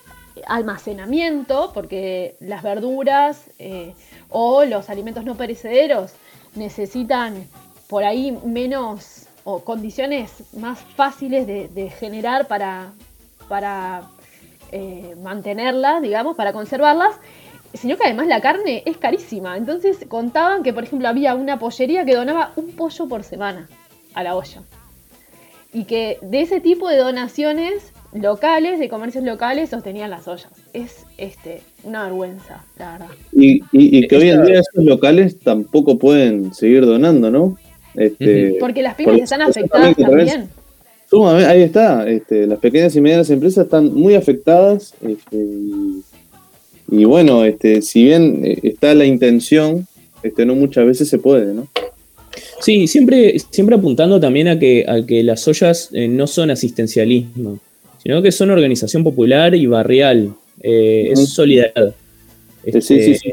almacenamiento, 0.48 1.72
porque 1.74 2.36
las 2.40 2.64
verduras 2.64 3.50
eh, 3.60 3.94
o 4.30 4.64
los 4.66 4.90
alimentos 4.90 5.26
no 5.26 5.36
perecederos 5.36 6.14
necesitan 6.56 7.46
por 7.88 8.04
ahí 8.04 8.38
menos 8.46 9.28
o 9.44 9.60
condiciones 9.60 10.32
más 10.54 10.80
fáciles 10.80 11.48
de, 11.48 11.90
generar 11.90 12.48
para, 12.48 12.94
para 13.52 14.04
eh, 14.72 15.14
mantenerlas, 15.22 16.02
digamos, 16.02 16.38
para 16.38 16.54
conservarlas, 16.54 17.18
sino 17.74 17.98
que 17.98 18.06
además 18.06 18.28
la 18.28 18.40
carne 18.40 18.82
es 18.86 18.96
carísima. 18.96 19.58
Entonces 19.58 19.98
contaban 20.08 20.64
que, 20.64 20.72
por 20.72 20.86
ejemplo, 20.86 21.10
había 21.10 21.36
una 21.36 21.60
pollería 21.60 22.06
que 22.06 22.16
donaba 22.16 22.54
un 22.56 22.72
pollo 22.72 23.10
por 23.10 23.24
semana 23.24 23.68
a 24.14 24.24
la 24.24 24.38
olla. 24.38 24.62
Y 25.74 25.84
que 25.84 26.18
de 26.22 26.40
ese 26.40 26.62
tipo 26.62 26.88
de 26.88 26.96
donaciones 26.96 27.92
locales, 28.14 28.80
de 28.80 28.88
comercios 28.88 29.26
locales, 29.26 29.72
sostenían 29.72 30.12
las 30.12 30.30
ollas. 30.30 30.48
Es 30.72 31.06
este, 31.18 31.62
una 31.84 32.06
vergüenza, 32.06 32.64
la 32.80 32.94
verdad. 32.94 33.08
Y, 33.34 34.08
que 34.08 34.16
hoy 34.16 34.30
en 34.30 34.46
día 34.46 34.62
esos 34.62 34.86
locales 34.86 35.42
tampoco 35.42 36.00
pueden 36.00 36.54
seguir 36.54 36.86
donando, 36.86 37.30
¿no? 37.30 37.58
Este, 37.96 38.56
Porque 38.62 38.82
las 38.82 38.96
pymes 38.96 39.24
están 39.24 39.42
afectadas 39.42 39.94
también. 39.98 40.61
Ahí 41.12 41.62
está, 41.62 42.10
este, 42.10 42.48
las 42.48 42.60
pequeñas 42.60 42.96
y 42.96 43.02
medianas 43.02 43.30
empresas 43.30 43.66
están 43.66 43.94
muy 43.94 44.16
afectadas 44.16 44.94
este, 45.02 45.46
y, 46.90 47.04
bueno, 47.06 47.44
este, 47.46 47.82
si 47.82 48.04
bien 48.06 48.42
eh, 48.44 48.60
está 48.64 48.94
la 48.94 49.06
intención, 49.06 49.88
este, 50.24 50.46
no 50.46 50.56
muchas 50.56 50.86
veces 50.86 51.10
se 51.10 51.18
puede, 51.18 51.54
¿no? 51.54 51.68
Sí, 52.62 52.88
siempre, 52.88 53.38
siempre 53.50 53.76
apuntando 53.76 54.20
también 54.20 54.48
a 54.48 54.60
que, 54.60 54.86
a 54.88 55.06
que 55.06 55.24
las 55.24 55.48
ollas 55.48 55.90
eh, 55.94 56.08
no 56.08 56.28
son 56.28 56.52
asistencialismo, 56.52 57.60
sino 58.02 58.22
que 58.22 58.32
son 58.32 58.50
organización 58.50 59.04
popular 59.04 59.54
y 59.56 59.66
barrial, 59.66 60.34
eh, 60.62 61.10
es 61.12 61.30
solidaridad. 61.30 61.94
sí, 62.66 62.82
sí, 62.82 63.16
sí. 63.16 63.32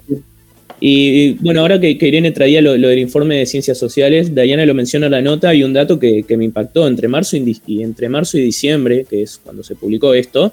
Y, 0.81 1.33
bueno, 1.35 1.61
ahora 1.61 1.81
que, 1.81 1.91
Irene 2.01 2.31
traía 2.31 2.63
lo, 2.63 2.73
del 2.73 2.99
informe 2.99 3.37
de 3.37 3.47
ciencias 3.47 3.79
sociales, 3.79 4.35
Diana 4.35 4.65
lo 4.65 4.75
menciona 4.75 5.07
en 5.07 5.13
la 5.13 5.23
nota 5.23 5.55
y 5.55 5.65
un 5.65 5.73
dato 5.73 5.99
que, 5.99 6.25
me 6.37 6.45
impactó, 6.45 6.87
entre 6.87 7.09
marzo 7.09 7.37
y, 7.37 7.83
entre 7.83 8.09
marzo 8.09 8.39
y 8.39 8.43
diciembre, 8.43 9.05
que 9.09 9.23
es 9.23 9.41
cuando 9.43 9.63
se 9.63 9.75
publicó 9.75 10.15
esto, 10.15 10.53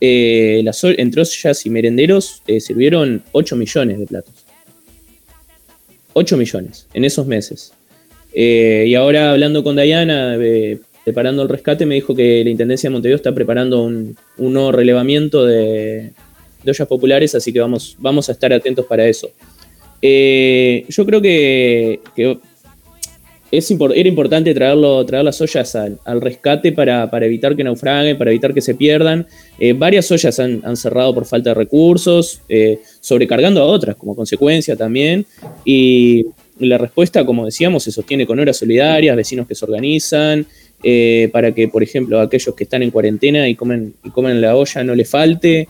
eh, 0.00 0.60
las, 0.64 0.82
entre 0.84 1.22
ollas 1.22 1.66
y 1.66 1.70
merenderos 1.70 2.42
eh, 2.46 2.60
sirvieron 2.60 3.22
8 3.32 3.56
millones 3.56 3.98
de 3.98 4.06
platos. 4.06 4.34
8 6.12 6.36
millones 6.36 6.86
en 6.94 7.04
esos 7.04 7.26
meses. 7.26 7.72
Eh, 8.32 8.84
y 8.86 8.94
ahora 8.94 9.32
hablando 9.32 9.64
con 9.64 9.76
Diana, 9.76 10.36
preparando 11.04 11.42
el 11.42 11.48
rescate, 11.48 11.84
me 11.84 11.96
dijo 11.96 12.14
que 12.14 12.44
la 12.44 12.50
Intendencia 12.50 12.88
de 12.88 12.92
Montevideo 12.92 13.16
está 13.16 13.34
preparando 13.34 13.82
un, 13.82 14.16
nuevo 14.36 14.70
relevamiento 14.70 15.44
de, 15.44 16.12
ollas 16.64 16.88
populares, 16.88 17.34
así 17.34 17.52
que 17.52 17.60
vamos, 17.60 17.96
vamos 17.98 18.28
a 18.28 18.32
estar 18.32 18.52
atentos 18.52 18.86
para 18.86 19.06
eso. 19.06 19.30
Eh, 20.06 20.84
yo 20.90 21.06
creo 21.06 21.22
que, 21.22 21.98
es 23.50 23.70
era 23.70 24.06
importante 24.06 24.52
traerlo, 24.52 25.02
traer 25.06 25.24
las 25.24 25.40
ollas 25.40 25.74
al, 25.74 26.20
rescate 26.20 26.72
para, 26.72 27.08
evitar 27.22 27.56
que 27.56 27.64
naufraguen, 27.64 28.18
para 28.18 28.30
evitar 28.30 28.52
que 28.52 28.60
se 28.60 28.74
pierdan. 28.74 29.26
Eh, 29.58 29.72
varias 29.72 30.10
ollas 30.10 30.38
han, 30.38 30.76
cerrado 30.76 31.14
por 31.14 31.24
falta 31.24 31.50
de 31.50 31.54
recursos, 31.54 32.42
eh, 32.50 32.80
sobrecargando 33.00 33.62
a 33.62 33.64
otras 33.64 33.96
como 33.96 34.14
consecuencia 34.14 34.76
también. 34.76 35.24
Y 35.64 36.26
la 36.58 36.76
respuesta, 36.76 37.24
como 37.24 37.46
decíamos, 37.46 37.84
se 37.84 37.90
sostiene 37.90 38.26
con 38.26 38.38
horas 38.38 38.58
solidarias, 38.58 39.16
vecinos 39.16 39.48
que 39.48 39.54
se 39.54 39.64
organizan, 39.64 40.46
para 41.32 41.54
que, 41.54 41.68
por 41.68 41.82
ejemplo, 41.82 42.20
aquellos 42.20 42.54
que 42.54 42.64
están 42.64 42.82
en 42.82 42.90
cuarentena 42.90 43.48
y 43.48 43.54
comen, 43.54 43.94
y 44.04 44.10
comen 44.10 44.38
la 44.42 44.54
olla 44.54 44.84
no 44.84 44.94
les 44.94 45.08
falte. 45.08 45.66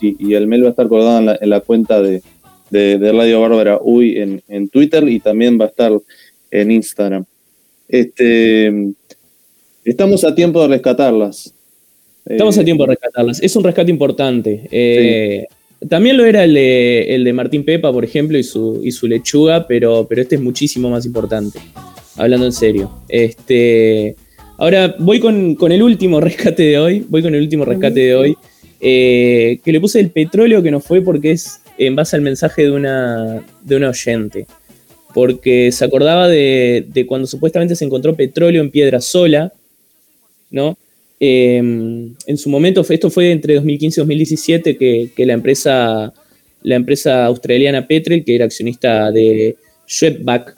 y, 0.00 0.34
el 0.34 0.46
mail 0.46 0.62
va 0.62 0.68
a 0.68 0.70
estar 0.70 0.86
colgado 0.86 1.18
en 1.18 1.26
la, 1.50 1.58
cuenta 1.60 2.00
de, 2.00 2.22
Radio 2.70 3.40
Bárbara 3.40 3.80
Uy 3.82 4.18
en, 4.18 4.40
en, 4.46 4.68
Twitter 4.68 5.08
y 5.08 5.18
también 5.18 5.58
va 5.60 5.64
a 5.64 5.68
estar 5.68 5.90
en 6.52 6.70
Instagram. 6.70 7.24
Este, 7.88 8.92
estamos 9.84 10.22
a 10.22 10.32
tiempo 10.32 10.62
de 10.62 10.68
rescatarlas. 10.68 11.52
Estamos 12.26 12.56
a 12.56 12.62
eh, 12.62 12.64
tiempo 12.64 12.84
de 12.84 12.90
rescatarlas. 12.90 13.42
Es 13.42 13.54
un 13.56 13.64
rescate 13.64 13.90
importante. 13.90 14.66
Eh, 14.70 15.46
también 15.88 16.16
lo 16.16 16.24
era 16.24 16.44
el 16.44 16.54
de, 16.54 17.32
Martín 17.34 17.64
Pepa, 17.64 17.92
por 17.92 18.04
ejemplo, 18.04 18.38
y 18.38 18.42
su, 18.42 18.80
y 18.82 18.92
su 18.92 19.06
lechuga, 19.06 19.66
pero, 19.66 20.06
pero 20.08 20.22
este 20.22 20.36
es 20.36 20.40
muchísimo 20.40 20.88
más 20.90 21.04
importante. 21.04 21.58
Hablando 22.16 22.46
en 22.46 22.52
serio. 22.52 22.90
Este, 23.08 24.16
ahora 24.56 24.94
voy 24.98 25.20
con, 25.20 25.56
el 25.72 25.82
último 25.82 26.20
rescate 26.22 26.62
de 26.62 26.78
hoy. 26.78 27.06
Voy 27.08 27.22
con 27.22 27.34
el 27.34 27.42
último 27.42 27.64
rescate 27.64 28.00
de 28.00 28.14
hoy. 28.14 28.36
Eh, 28.80 29.60
que 29.64 29.72
le 29.72 29.80
puse 29.80 30.00
el 30.00 30.10
petróleo 30.10 30.62
que 30.62 30.70
no 30.70 30.80
fue 30.80 31.00
porque 31.00 31.32
es 31.32 31.60
en 31.78 31.96
base 31.96 32.16
al 32.16 32.22
mensaje 32.22 32.62
de 32.62 32.70
una, 32.70 33.44
de 33.62 33.76
una 33.76 33.90
oyente. 33.90 34.46
Porque 35.12 35.70
se 35.72 35.84
acordaba 35.84 36.26
de, 36.28 36.86
de 36.88 37.06
cuando 37.06 37.26
supuestamente 37.26 37.76
se 37.76 37.84
encontró 37.84 38.16
petróleo 38.16 38.62
en 38.62 38.70
piedra 38.70 39.00
sola, 39.00 39.52
¿no? 40.50 40.76
Em, 41.26 42.14
en 42.26 42.36
su 42.36 42.50
momento, 42.50 42.84
esto 42.86 43.08
fue 43.08 43.32
entre 43.32 43.54
2015 43.54 43.98
y 43.98 44.02
2017 44.02 44.76
que, 44.76 45.24
la, 45.24 45.32
empresa, 45.32 46.12
la 46.62 46.74
empresa 46.74 47.24
australiana 47.24 47.86
Petrel, 47.88 48.22
que 48.22 48.34
era 48.34 48.44
accionista 48.44 49.10
de 49.10 49.56
Swedbank, 49.86 50.50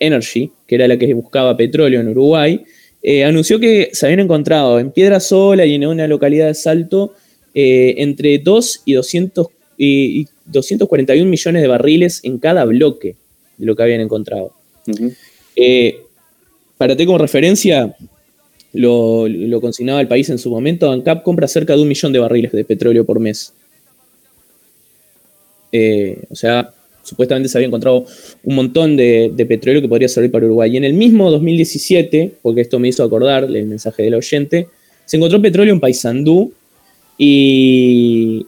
Energy, 0.00 0.50
que 0.66 0.76
era 0.76 0.88
la 0.88 0.96
que 0.96 1.12
buscaba 1.12 1.54
petróleo 1.58 2.00
en 2.00 2.08
Uruguay, 2.08 2.64
eh, 3.02 3.22
anunció 3.24 3.60
que 3.60 3.90
se 3.92 4.06
habían 4.06 4.20
encontrado 4.20 4.78
en 4.78 4.92
Piedra 4.92 5.20
Sola 5.20 5.66
y 5.66 5.74
en 5.74 5.86
una 5.86 6.06
localidad 6.06 6.46
de 6.46 6.54
Salto 6.54 7.12
eh, 7.52 7.96
entre 7.98 8.38
2 8.38 8.82
y, 8.86 8.94
200, 8.94 9.46
y, 9.76 10.26
241 10.46 11.28
millones 11.28 11.60
de 11.60 11.68
barriles 11.68 12.20
en 12.22 12.38
cada 12.38 12.64
bloque 12.64 13.14
de 13.58 13.66
lo 13.66 13.76
que 13.76 13.82
habían 13.82 14.00
encontrado. 14.00 14.52
Eh, 15.54 16.00
para 16.78 16.94
tener 16.94 17.08
como 17.08 17.18
referencia, 17.18 17.94
lo, 18.72 19.60
consignaba 19.60 20.00
el 20.00 20.08
país 20.08 20.28
en 20.30 20.38
su 20.38 20.50
momento, 20.50 20.90
ANCAP 20.90 21.22
compra 21.22 21.48
cerca 21.48 21.74
de 21.74 21.82
un 21.82 21.88
millón 21.88 22.12
de 22.12 22.18
barriles 22.18 22.52
de 22.52 22.64
petróleo 22.64 23.04
por 23.04 23.20
mes. 23.20 23.52
Eh, 25.72 26.18
o 26.30 26.34
sea, 26.34 26.72
supuestamente 27.02 27.48
se 27.48 27.58
había 27.58 27.68
encontrado 27.68 28.04
un 28.44 28.54
montón 28.54 28.96
de, 28.96 29.32
petróleo 29.48 29.82
que 29.82 29.88
podría 29.88 30.08
servir 30.08 30.30
para 30.30 30.46
Uruguay. 30.46 30.72
Y 30.72 30.76
en 30.76 30.84
el 30.84 30.94
mismo 30.94 31.30
2017, 31.30 32.32
porque 32.42 32.60
esto 32.60 32.78
me 32.78 32.88
hizo 32.88 33.02
acordar 33.02 33.44
el 33.44 33.66
mensaje 33.66 34.02
del 34.04 34.14
oyente, 34.14 34.68
se 35.04 35.16
encontró 35.16 35.42
petróleo 35.42 35.74
en 35.74 35.80
Paysandú 35.80 36.52
y, 37.18 38.46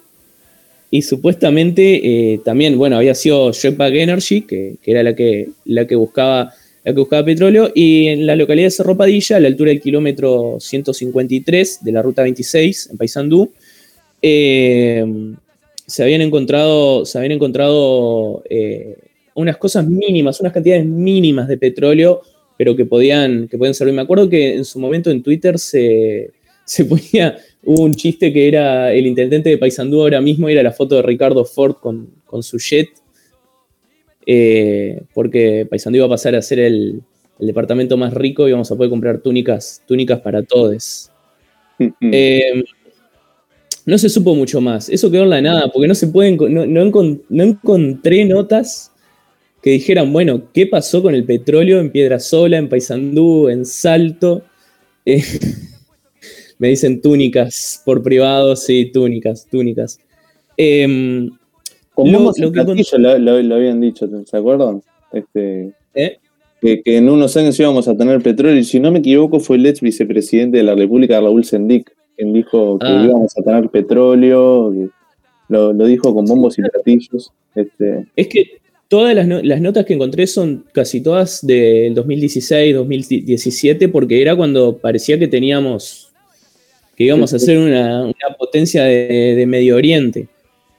y 0.91 1.03
supuestamente 1.03 2.33
eh, 2.35 2.41
también, 2.45 2.79
bueno, 2.79 2.97
había 2.97 3.15
sido 3.15 3.53
Jetpack 3.53 3.95
Energy, 3.95 4.43
que, 4.43 4.77
que, 4.83 4.91
era 4.91 5.03
la 5.03 5.17
que, 5.17 5.49
la 5.65 5.87
que 5.87 5.97
buscaba 5.97 6.53
la 6.85 6.93
que 6.93 6.99
buscaba 6.99 7.25
petróleo, 7.25 7.71
y 7.75 8.09
en 8.09 8.27
la 8.27 8.37
localidad 8.37 8.67
de 8.67 8.71
Cerro 8.73 8.97
Padilla, 8.97 9.37
a 9.37 9.41
la 9.41 9.49
altura 9.49 9.71
del 9.71 9.81
kilómetro 9.81 10.57
153 10.59 11.85
de 11.85 11.93
la 11.93 12.03
ruta 12.03 12.23
26, 12.23 12.91
en 12.91 12.97
Paysandú, 12.99 13.53
eh, 14.21 15.05
se 15.87 16.03
habían 16.03 16.23
encontrado, 16.23 17.05
se 17.05 17.19
habían 17.19 17.33
encontrado 17.33 18.43
eh, 18.49 18.97
unas 19.35 19.57
cosas 19.57 19.87
mínimas, 19.87 20.41
unas 20.41 20.53
cantidades 20.53 20.87
mínimas 20.87 21.49
de 21.49 21.59
petróleo, 21.59 22.23
pero 22.57 22.77
que 22.77 22.85
podían, 22.85 23.49
que 23.49 23.59
podían 23.59 23.75
servir. 23.75 23.95
Me 23.95 24.03
acuerdo 24.03 24.29
que 24.29 24.55
en 24.55 24.65
su 24.65 24.79
momento 24.79 25.11
en 25.11 25.23
Twitter 25.23 25.59
se, 25.59 26.31
se 26.65 26.85
ponía, 26.87 27.37
un 27.65 27.95
chiste 27.95 28.33
que 28.33 28.49
era 28.49 28.93
el 28.93 29.07
intendente 29.07 29.51
de 29.51 29.59
Paysandú 29.59 30.01
ahora 30.01 30.21
mismo, 30.21 30.49
era 30.49 30.63
la 30.63 30.73
foto 30.73 30.97
de 30.97 31.03
Ricardo 31.03 31.45
Ford 31.45 31.77
con, 31.77 32.09
con 32.27 32.43
su 32.43 32.59
jet 32.59 32.89
eh, 34.27 35.03
porque 35.15 35.67
Paisandú 35.69 35.97
iba 35.97 36.07
a 36.07 36.11
pasar 36.11 36.35
a 36.35 36.43
ser 36.43 36.59
el, 36.59 37.03
departamento 37.39 37.97
más 37.97 38.15
rico 38.15 38.47
y 38.47 38.53
vamos 38.53 38.71
a 38.71 38.77
poder 38.77 38.89
comprar 38.89 39.19
túnicas, 39.19 39.83
túnicas 39.89 40.21
para 40.21 40.45
todos. 40.45 41.11
Eh, 42.01 42.63
no 43.85 43.99
se 43.99 44.09
supo 44.09 44.37
mucho 44.37 44.61
más. 44.61 44.89
Eso 44.89 45.11
quedó 45.11 45.25
en 45.25 45.31
la 45.31 45.41
nada, 45.41 45.69
porque 45.73 45.89
no 45.89 45.95
se 45.97 46.07
pueden. 46.07 46.37
No, 46.37 47.43
encontré 47.43 48.25
notas 48.25 48.93
que 49.61 49.71
dijeran, 49.71 50.13
bueno, 50.13 50.53
¿qué 50.55 50.69
pasó 50.69 51.03
con 51.03 51.17
el 51.17 51.25
petróleo 51.25 51.81
en 51.81 51.91
Piedra 51.91 52.21
Sola, 52.21 52.59
en 52.59 52.69
Paysandú, 52.69 53.49
en 53.49 53.67
Salto? 53.67 54.45
Eh, 55.05 55.25
me 56.59 56.69
dicen 56.69 57.01
túnicas 57.01 57.83
por 57.85 58.05
privado, 58.05 58.55
sí, 58.55 58.89
túnicas, 58.93 59.49
túnicas. 59.51 59.99
Eh, 60.57 61.29
lo, 61.97 63.43
lo, 63.43 63.55
habían 63.55 63.81
dicho, 63.81 64.09
¿se 64.25 64.37
acuerdan? 64.37 64.83
Este, 65.13 65.73
¿Eh? 65.95 66.19
que, 66.61 66.97
en 66.97 67.09
unos 67.09 67.37
años 67.37 67.59
íbamos 67.59 67.89
a 67.89 67.97
tener 67.97 68.23
petróleo, 68.23 68.57
y 68.57 68.65
si 68.65 68.81
no 68.81 68.91
me 68.91 69.01
equivoco, 69.01 69.41
fue 69.41 69.57
el 69.57 69.67
ex 69.67 69.81
vicepresidente 69.81 70.59
de 70.59 70.63
la 70.63 70.75
República, 70.75 71.21
Raúl 71.21 71.45
Sendic, 71.45 71.93
quien 72.17 72.33
dijo 72.33 72.79
que 72.79 72.87
ah. 72.87 73.05
íbamos 73.05 73.37
a 73.37 73.43
tener 73.43 73.69
petróleo, 73.69 74.73
lo, 75.49 75.73
dijo 75.73 76.15
con 76.15 76.25
bombos 76.25 76.59
y 76.59 76.63
platillos. 76.63 77.33
Este. 77.55 78.07
Es 78.17 78.29
que 78.29 78.63
todas 78.89 79.15
las, 79.15 79.61
notas 79.61 79.85
que 79.85 79.95
encontré 79.95 80.27
son 80.27 80.65
casi 80.73 81.01
todas 81.01 81.45
del 81.47 81.95
2016, 81.95 82.75
2017, 82.75 83.89
porque 83.89 84.23
era 84.23 84.37
cuando 84.37 84.77
parecía 84.77 85.19
que 85.19 85.29
teníamos, 85.29 86.13
que 86.95 87.05
íbamos 87.05 87.33
a 87.35 87.39
ser 87.39 87.59
una, 87.59 88.13
potencia 88.39 88.85
de, 88.85 89.45
Medio 89.47 89.77
Oriente. 89.77 90.29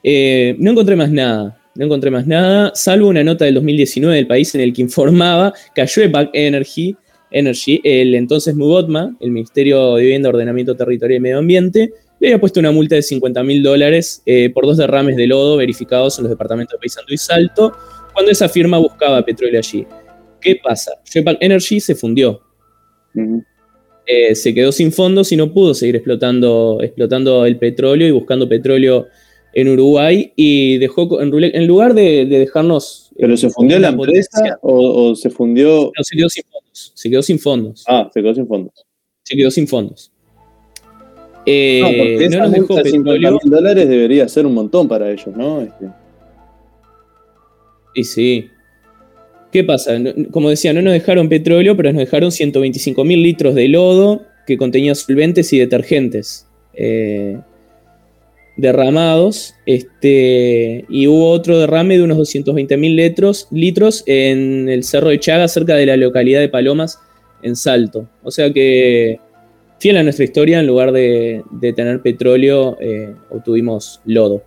Eh, 0.04 0.54
no 0.58 0.70
encontré 0.70 0.94
más 0.94 1.10
nada 1.10 1.58
no 1.74 1.84
encontré 1.86 2.10
más 2.10 2.26
nada, 2.26 2.72
salvo 2.74 3.08
una 3.08 3.24
nota 3.24 3.44
del 3.44 3.54
2019 3.54 4.16
del 4.16 4.26
país 4.26 4.54
en 4.54 4.60
el 4.60 4.72
que 4.72 4.82
informaba 4.82 5.52
que 5.74 5.82
a 5.82 5.86
Schwepak 5.86 6.30
Energy, 6.32 6.96
Energy, 7.30 7.80
el 7.82 8.14
entonces 8.14 8.54
Mugotma, 8.54 9.16
el 9.20 9.32
Ministerio 9.32 9.96
de 9.96 10.02
Vivienda, 10.02 10.28
Ordenamiento 10.28 10.76
Territorial 10.76 11.18
y 11.18 11.20
Medio 11.20 11.38
Ambiente, 11.38 11.92
le 12.20 12.28
había 12.28 12.38
puesto 12.38 12.60
una 12.60 12.70
multa 12.70 12.94
de 12.94 13.02
50 13.02 13.42
mil 13.42 13.62
dólares 13.62 14.22
eh, 14.24 14.50
por 14.50 14.66
dos 14.66 14.76
derrames 14.76 15.16
de 15.16 15.26
lodo 15.26 15.56
verificados 15.56 16.18
en 16.18 16.24
los 16.24 16.30
departamentos 16.30 16.74
de 16.74 16.78
Paysandú 16.78 17.12
y 17.12 17.18
Salto, 17.18 17.72
cuando 18.12 18.30
esa 18.30 18.48
firma 18.48 18.78
buscaba 18.78 19.24
petróleo 19.24 19.58
allí. 19.58 19.84
¿Qué 20.40 20.60
pasa? 20.62 20.92
Schwepak 21.04 21.38
Energy 21.40 21.80
se 21.80 21.96
fundió. 21.96 22.40
Eh, 24.06 24.34
se 24.34 24.54
quedó 24.54 24.70
sin 24.70 24.92
fondos 24.92 25.32
y 25.32 25.36
no 25.36 25.52
pudo 25.52 25.74
seguir 25.74 25.96
explotando, 25.96 26.78
explotando 26.82 27.46
el 27.46 27.58
petróleo 27.58 28.06
y 28.06 28.12
buscando 28.12 28.48
petróleo 28.48 29.08
en 29.54 29.68
Uruguay 29.68 30.32
y 30.36 30.78
dejó, 30.78 31.20
en, 31.20 31.66
lugar 31.66 31.94
de, 31.94 32.26
dejarnos... 32.26 33.12
¿Pero 33.16 33.36
se 33.36 33.50
fundió 33.50 33.78
la 33.78 33.88
empresa 33.88 34.58
o, 34.62 35.14
se 35.14 35.30
fundió...? 35.30 35.92
No, 35.96 36.04
se 36.04 36.16
quedó 36.16 36.28
sin 36.28 36.44
fondos. 36.50 36.92
Se 36.94 37.10
quedó 37.10 37.22
sin 37.22 37.38
fondos. 37.38 37.84
Ah, 37.86 38.10
se 38.12 38.20
quedó 38.20 38.34
sin 38.34 38.46
fondos. 38.46 38.72
Se 39.22 39.36
quedó 39.36 39.50
sin 39.50 39.68
fondos. 39.68 40.10
Eh, 41.46 41.80
no, 41.82 41.88
porque 41.88 42.24
esa 42.24 42.48
multa 42.48 42.82
de 42.82 42.90
50 42.90 43.30
mil 43.30 43.50
dólares 43.50 43.88
debería 43.88 44.28
ser 44.28 44.46
un 44.46 44.54
montón 44.54 44.88
para 44.88 45.10
ellos, 45.10 45.36
¿no? 45.36 45.60
Este. 45.60 45.86
Y 47.94 48.04
sí. 48.04 48.48
¿Qué 49.52 49.62
pasa? 49.62 49.92
Como 50.30 50.50
decía, 50.50 50.72
no 50.72 50.82
nos 50.82 50.94
dejaron 50.94 51.28
petróleo, 51.28 51.76
pero 51.76 51.92
nos 51.92 52.00
dejaron 52.00 52.32
125 52.32 53.04
mil 53.04 53.22
litros 53.22 53.54
de 53.54 53.68
lodo 53.68 54.22
que 54.46 54.56
contenía 54.56 54.94
solventes 54.94 55.52
y 55.52 55.58
detergentes. 55.58 56.48
Eh, 56.72 57.38
derramados, 58.56 59.54
este, 59.66 60.84
y 60.88 61.06
hubo 61.06 61.30
otro 61.30 61.58
derrame 61.58 61.96
de 61.96 62.04
unos 62.04 62.18
220 62.18 62.76
mil 62.76 62.96
litros, 62.96 63.48
litros 63.50 64.04
en 64.06 64.68
el 64.68 64.84
Cerro 64.84 65.08
de 65.08 65.18
Chaga, 65.18 65.48
cerca 65.48 65.74
de 65.74 65.86
la 65.86 65.96
localidad 65.96 66.40
de 66.40 66.48
Palomas, 66.48 67.00
en 67.42 67.56
Salto. 67.56 68.08
O 68.22 68.30
sea 68.30 68.52
que, 68.52 69.18
fiel 69.78 69.96
a 69.96 70.02
nuestra 70.02 70.24
historia, 70.24 70.60
en 70.60 70.66
lugar 70.66 70.92
de, 70.92 71.42
tener 71.74 72.00
petróleo, 72.00 72.76
eh, 72.80 73.14
obtuvimos 73.30 74.00
lodo. 74.04 74.42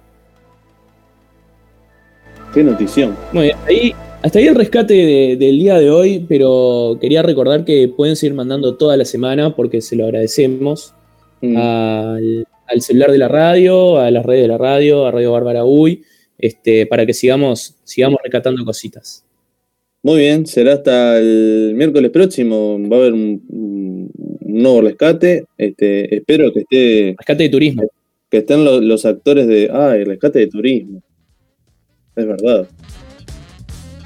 Qué 2.53 2.63
notición. 2.63 3.15
Hasta 3.33 3.67
ahí, 3.67 3.93
hasta 4.23 4.39
ahí 4.39 4.47
el 4.47 4.55
rescate 4.55 4.93
del 5.37 5.59
día 5.59 5.77
de 5.77 5.91
hoy, 5.91 6.25
pero 6.27 6.97
quería 6.99 7.21
recordar 7.21 7.65
que 7.65 7.87
pueden 7.89 8.15
seguir 8.15 8.35
mandando 8.35 8.75
toda 8.75 8.95
la 8.95 9.05
semana 9.05 9.55
porque 9.55 9.81
se 9.81 9.95
lo 9.95 10.05
agradecemos 10.05 10.93
mm. 11.41 11.57
al 11.57 12.47
al 12.67 12.81
celular 12.81 13.11
de 13.11 13.17
la 13.17 13.27
radio, 13.27 13.99
a 13.99 14.11
las 14.11 14.25
redes 14.25 14.43
de 14.43 14.47
la 14.47 14.57
radio, 14.57 15.05
a 15.05 15.11
Radio 15.11 15.31
Bárbara 15.31 15.65
Uy, 15.65 16.03
este, 16.37 16.85
para 16.85 17.05
que 17.05 17.13
sigamos, 17.13 17.75
sigamos 17.83 18.19
recatando 18.23 18.63
cositas. 18.63 19.23
Muy 20.03 20.19
bien, 20.19 20.45
será 20.45 20.73
hasta 20.73 21.17
el 21.17 21.73
miércoles 21.75 22.11
próximo. 22.11 22.77
Va 22.89 22.97
a 22.97 22.99
haber 22.99 23.13
un, 23.13 24.09
nuevo 24.41 24.81
rescate. 24.81 25.45
Este, 25.57 26.15
espero 26.15 26.53
que 26.53 26.59
esté. 26.61 27.15
Rescate 27.17 27.43
de 27.43 27.49
turismo. 27.49 27.83
Que 28.29 28.37
estén 28.37 28.63
los, 28.63 29.05
actores 29.05 29.47
de. 29.47 29.69
Ah, 29.71 29.95
el 29.95 30.05
rescate 30.05 30.39
de 30.39 30.47
turismo. 30.47 31.01
Es 32.15 32.25
verdad. 32.25 32.67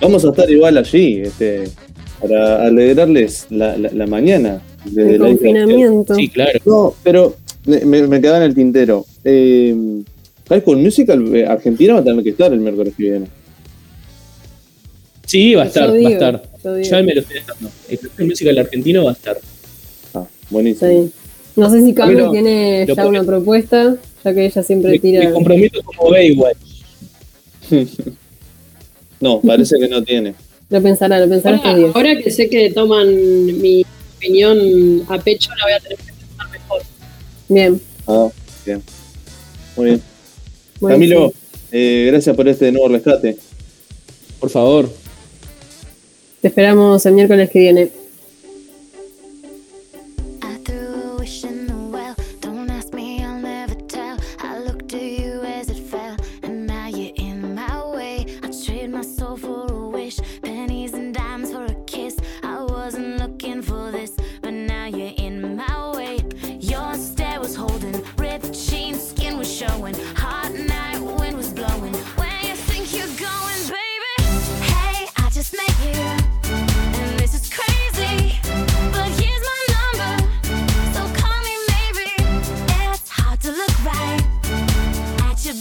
Vamos 0.02 0.26
a 0.26 0.30
estar 0.30 0.50
igual 0.50 0.78
allí, 0.78 1.22
este, 1.22 1.66
para 2.20 2.66
alegrarles 2.66 3.48
la, 3.52 4.08
mañana. 4.08 4.62
Desde 4.86 5.16
el 5.16 5.22
confinamiento. 5.22 6.16
Sí, 6.16 6.28
claro. 6.30 6.60
No, 6.66 6.96
pero 7.04 7.36
me, 7.66 8.08
me 8.08 8.22
quedaba 8.22 8.38
en 8.38 8.44
el 8.44 8.56
tintero. 8.56 9.06
Eh, 9.24 9.76
High 10.50 10.62
School 10.62 10.78
Musical 10.78 11.36
eh, 11.36 11.46
Argentina 11.46 11.94
va 11.94 12.00
a 12.00 12.04
tener 12.04 12.24
que 12.24 12.32
estar 12.32 12.52
el 12.52 12.60
miércoles 12.60 12.94
que 12.96 13.04
viene. 13.04 13.28
Sí, 15.26 15.56
va 15.56 15.64
a 15.64 15.66
estar, 15.68 15.90
va 15.90 15.94
a 15.94 16.12
estar. 16.12 16.44
Ya 16.84 17.02
me 17.02 17.16
lo 17.16 17.22
estoy 17.22 17.36
dejando. 17.36 17.70
El 17.90 18.00
High 18.00 18.28
Musical 18.28 18.58
argentino 18.58 19.04
va 19.06 19.12
a 19.12 19.14
estar. 19.14 19.38
Ah, 20.14 20.26
buenísimo. 20.50 21.10
No 21.56 21.70
sé 21.70 21.84
si 21.84 21.94
Carlos 21.94 22.32
tiene 22.32 22.86
ya 22.86 23.06
una 23.06 23.24
propuesta, 23.24 23.96
ya 24.24 24.34
que 24.34 24.46
ella 24.46 24.64
siempre 24.64 25.00
tira. 25.00 25.24
Me 25.24 25.32
comprometo 25.32 25.82
como 25.84 26.10
Baywatch. 26.10 26.58
no, 29.22 29.40
parece 29.42 29.80
que 29.80 29.88
no 29.88 30.04
tiene. 30.04 30.34
Lo 30.70 30.82
pensará, 30.82 31.20
lo 31.20 31.30
pensará 31.30 31.58
ahora, 31.58 31.72
este 31.72 31.98
ahora 31.98 32.16
que 32.18 32.32
sé 32.32 32.50
que 32.50 32.72
toman 32.72 33.08
mi 33.62 33.86
opinión 34.18 35.04
a 35.10 35.18
pecho, 35.18 35.50
la 35.58 35.66
voy 35.66 35.74
a 35.74 35.80
tener 35.80 35.98
que 35.98 36.11
Bien. 37.52 37.82
Ah, 38.08 38.30
bien. 38.66 38.82
Muy 39.76 39.86
bien. 39.88 40.02
Camilo, 40.80 41.34
eh, 41.70 42.06
gracias 42.10 42.34
por 42.34 42.48
este 42.48 42.72
nuevo 42.72 42.88
rescate. 42.88 43.38
Por 44.40 44.50
favor. 44.50 44.90
Te 46.42 46.48
esperamos 46.48 47.06
el 47.06 47.14
miércoles 47.14 47.50
que 47.50 47.60
viene. 47.60 47.92